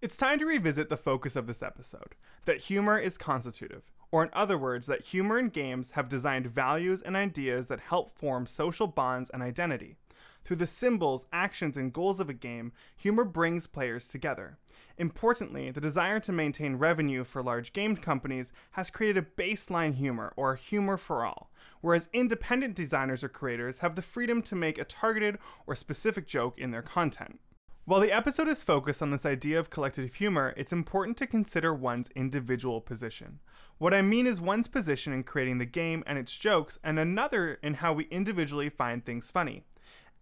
It's 0.00 0.16
time 0.16 0.38
to 0.38 0.46
revisit 0.46 0.90
the 0.90 0.96
focus 0.96 1.36
of 1.36 1.46
this 1.46 1.62
episode 1.62 2.14
that 2.44 2.58
humor 2.58 2.98
is 2.98 3.16
constitutive, 3.16 3.90
or 4.10 4.22
in 4.22 4.30
other 4.34 4.58
words, 4.58 4.86
that 4.86 5.00
humor 5.00 5.38
and 5.38 5.50
games 5.50 5.92
have 5.92 6.10
designed 6.10 6.46
values 6.46 7.00
and 7.00 7.16
ideas 7.16 7.68
that 7.68 7.80
help 7.80 8.18
form 8.18 8.46
social 8.46 8.86
bonds 8.86 9.30
and 9.30 9.42
identity. 9.42 9.96
Through 10.44 10.56
the 10.56 10.66
symbols, 10.66 11.26
actions, 11.32 11.78
and 11.78 11.92
goals 11.92 12.20
of 12.20 12.28
a 12.28 12.34
game, 12.34 12.72
humor 12.96 13.24
brings 13.24 13.66
players 13.66 14.06
together. 14.06 14.58
Importantly, 14.96 15.70
the 15.72 15.80
desire 15.80 16.20
to 16.20 16.30
maintain 16.30 16.76
revenue 16.76 17.24
for 17.24 17.42
large 17.42 17.72
game 17.72 17.96
companies 17.96 18.52
has 18.72 18.90
created 18.90 19.24
a 19.24 19.42
baseline 19.42 19.94
humor, 19.94 20.32
or 20.36 20.54
humor 20.54 20.96
for 20.96 21.24
all, 21.24 21.50
whereas 21.80 22.08
independent 22.12 22.76
designers 22.76 23.24
or 23.24 23.28
creators 23.28 23.78
have 23.78 23.96
the 23.96 24.02
freedom 24.02 24.40
to 24.42 24.54
make 24.54 24.78
a 24.78 24.84
targeted 24.84 25.38
or 25.66 25.74
specific 25.74 26.28
joke 26.28 26.58
in 26.58 26.70
their 26.70 26.82
content. 26.82 27.40
While 27.86 28.00
the 28.00 28.12
episode 28.12 28.48
is 28.48 28.62
focused 28.62 29.02
on 29.02 29.10
this 29.10 29.26
idea 29.26 29.58
of 29.58 29.68
collective 29.68 30.14
humor, 30.14 30.54
it's 30.56 30.72
important 30.72 31.18
to 31.18 31.26
consider 31.26 31.74
one's 31.74 32.08
individual 32.14 32.80
position. 32.80 33.40
What 33.76 33.92
I 33.92 34.00
mean 34.00 34.26
is 34.26 34.40
one's 34.40 34.68
position 34.68 35.12
in 35.12 35.24
creating 35.24 35.58
the 35.58 35.66
game 35.66 36.04
and 36.06 36.16
its 36.16 36.38
jokes, 36.38 36.78
and 36.82 36.98
another 36.98 37.58
in 37.62 37.74
how 37.74 37.92
we 37.92 38.04
individually 38.04 38.70
find 38.70 39.04
things 39.04 39.30
funny. 39.30 39.64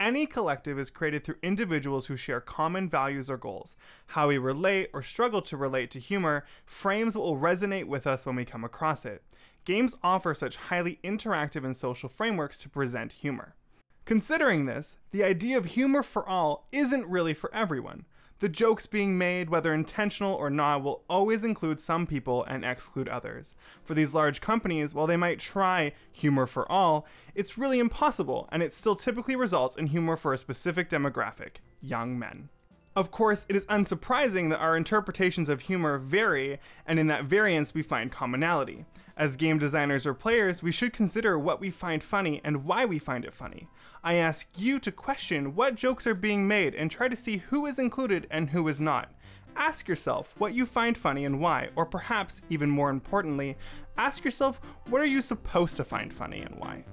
Any 0.02 0.26
collective 0.26 0.80
is 0.80 0.90
created 0.90 1.22
through 1.22 1.36
individuals 1.44 2.08
who 2.08 2.16
share 2.16 2.40
common 2.40 2.88
values 2.88 3.30
or 3.30 3.36
goals. 3.36 3.76
How 4.06 4.26
we 4.26 4.36
relate 4.36 4.90
or 4.92 5.00
struggle 5.00 5.40
to 5.42 5.56
relate 5.56 5.92
to 5.92 6.00
humor 6.00 6.44
frames 6.66 7.16
what 7.16 7.24
will 7.24 7.38
resonate 7.38 7.86
with 7.86 8.04
us 8.04 8.26
when 8.26 8.34
we 8.34 8.44
come 8.44 8.64
across 8.64 9.04
it. 9.04 9.22
Games 9.64 9.94
offer 10.02 10.34
such 10.34 10.56
highly 10.56 10.98
interactive 11.04 11.64
and 11.64 11.76
social 11.76 12.08
frameworks 12.08 12.58
to 12.58 12.68
present 12.68 13.12
humor. 13.12 13.54
Considering 14.04 14.66
this, 14.66 14.96
the 15.12 15.22
idea 15.22 15.56
of 15.56 15.66
humor 15.66 16.02
for 16.02 16.28
all 16.28 16.66
isn't 16.72 17.06
really 17.06 17.32
for 17.32 17.54
everyone. 17.54 18.04
The 18.42 18.48
jokes 18.48 18.87
being 18.87 19.16
made, 19.16 19.50
whether 19.50 19.72
intentional 19.72 20.35
or 20.35 20.50
not, 20.50 20.83
will 20.83 21.05
always 21.09 21.44
include 21.44 21.81
some 21.81 22.09
people 22.09 22.42
and 22.42 22.64
exclude 22.64 23.09
others. 23.09 23.55
For 23.85 23.94
these 23.94 24.14
large 24.14 24.40
companies, 24.40 24.96
while 24.96 25.07
they 25.07 25.16
might 25.16 25.38
try 25.38 25.92
humor 26.11 26.48
for 26.48 26.70
all, 26.70 27.07
it's 27.37 27.57
really 27.57 27.78
impossible, 27.78 28.48
and 28.50 28.61
it 28.61 28.74
still 28.74 28.96
typically 28.96 29.37
results 29.37 29.76
in 29.76 29.87
humor 29.87 30.16
for 30.16 30.33
a 30.33 30.38
specific 30.38 30.90
demographic 30.90 31.59
young 31.81 32.18
men. 32.18 32.48
Of 32.94 33.11
course, 33.11 33.46
it 33.48 33.57
is 33.57 33.64
unsurprising 33.66 34.50
that 34.50 34.59
our 34.61 34.76
interpretations 34.76 35.48
of 35.48 35.62
humor 35.62 35.96
vary, 35.96 36.61
and 36.87 36.98
in 36.98 37.07
that 37.07 37.24
variance, 37.24 37.72
we 37.72 37.83
find 37.83 38.12
commonality. 38.12 38.85
As 39.16 39.37
game 39.37 39.59
designers 39.59 40.07
or 40.07 40.12
players, 40.12 40.62
we 40.62 40.72
should 40.72 40.92
consider 40.92 41.38
what 41.38 41.59
we 41.59 41.70
find 41.70 42.05
funny 42.05 42.42
and 42.44 42.64
why 42.64 42.85
we 42.85 42.98
find 42.98 43.24
it 43.24 43.35
funny. 43.35 43.68
I 44.05 44.14
ask 44.14 44.48
you 44.59 44.78
to 44.81 44.92
question 44.92 45.55
what 45.55 45.74
jokes 45.74 46.07
are 46.07 46.14
being 46.14 46.46
made 46.46 46.74
and 46.74 46.90
try 46.90 47.09
to 47.09 47.16
see 47.16 47.38
who 47.38 47.64
is 47.64 47.78
included 47.78 48.26
and 48.31 48.50
who 48.50 48.68
is 48.68 48.81
not. 48.81 49.12
Ask 49.57 49.88
yourself 49.88 50.35
what 50.38 50.55
you 50.55 50.66
find 50.66 50.96
funny 50.96 51.24
and 51.24 51.40
why, 51.40 51.70
or 51.76 51.87
perhaps, 51.87 52.42
even 52.50 52.68
more 52.68 52.90
importantly, 52.90 53.57
ask 53.96 54.24
yourself 54.24 54.61
what 54.88 55.00
are 55.00 55.07
you 55.07 55.20
supposed 55.20 55.76
to 55.76 55.85
find 55.85 56.12
funny 56.12 56.40
and 56.40 56.59
why. 56.59 56.85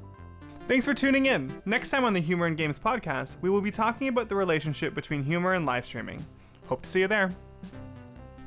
Thanks 0.69 0.85
for 0.85 0.93
tuning 0.93 1.25
in. 1.25 1.51
Next 1.65 1.89
time 1.89 2.05
on 2.05 2.13
the 2.13 2.19
Humor 2.19 2.45
and 2.45 2.55
Games 2.55 2.77
podcast, 2.77 3.37
we 3.41 3.49
will 3.49 3.59
be 3.59 3.71
talking 3.71 4.07
about 4.07 4.29
the 4.29 4.35
relationship 4.35 4.93
between 4.93 5.23
humor 5.23 5.55
and 5.55 5.65
live 5.65 5.83
streaming. 5.83 6.23
Hope 6.67 6.83
to 6.83 6.89
see 6.91 6.99
you 6.99 7.07
there. 7.07 7.31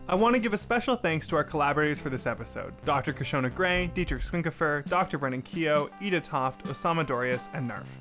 I 0.07 0.15
want 0.15 0.37
to 0.37 0.41
give 0.41 0.55
a 0.55 0.59
special 0.59 0.95
thanks 0.95 1.27
to 1.27 1.37
our 1.37 1.43
collaborators 1.43 1.99
for 1.99 2.11
this 2.11 2.25
episode 2.29 2.75
Dr. 2.85 3.13
Kishonna 3.13 3.53
Gray, 3.53 3.89
Dietrich 3.89 4.23
Squinkifer, 4.23 4.89
Dr. 4.89 5.19
Brendan 5.19 5.43
Keogh, 5.43 5.91
Ida 6.01 6.21
Toft, 6.21 6.65
Osama 6.67 7.05
Dorias, 7.05 7.49
and 7.55 7.67
Narf. 7.67 7.99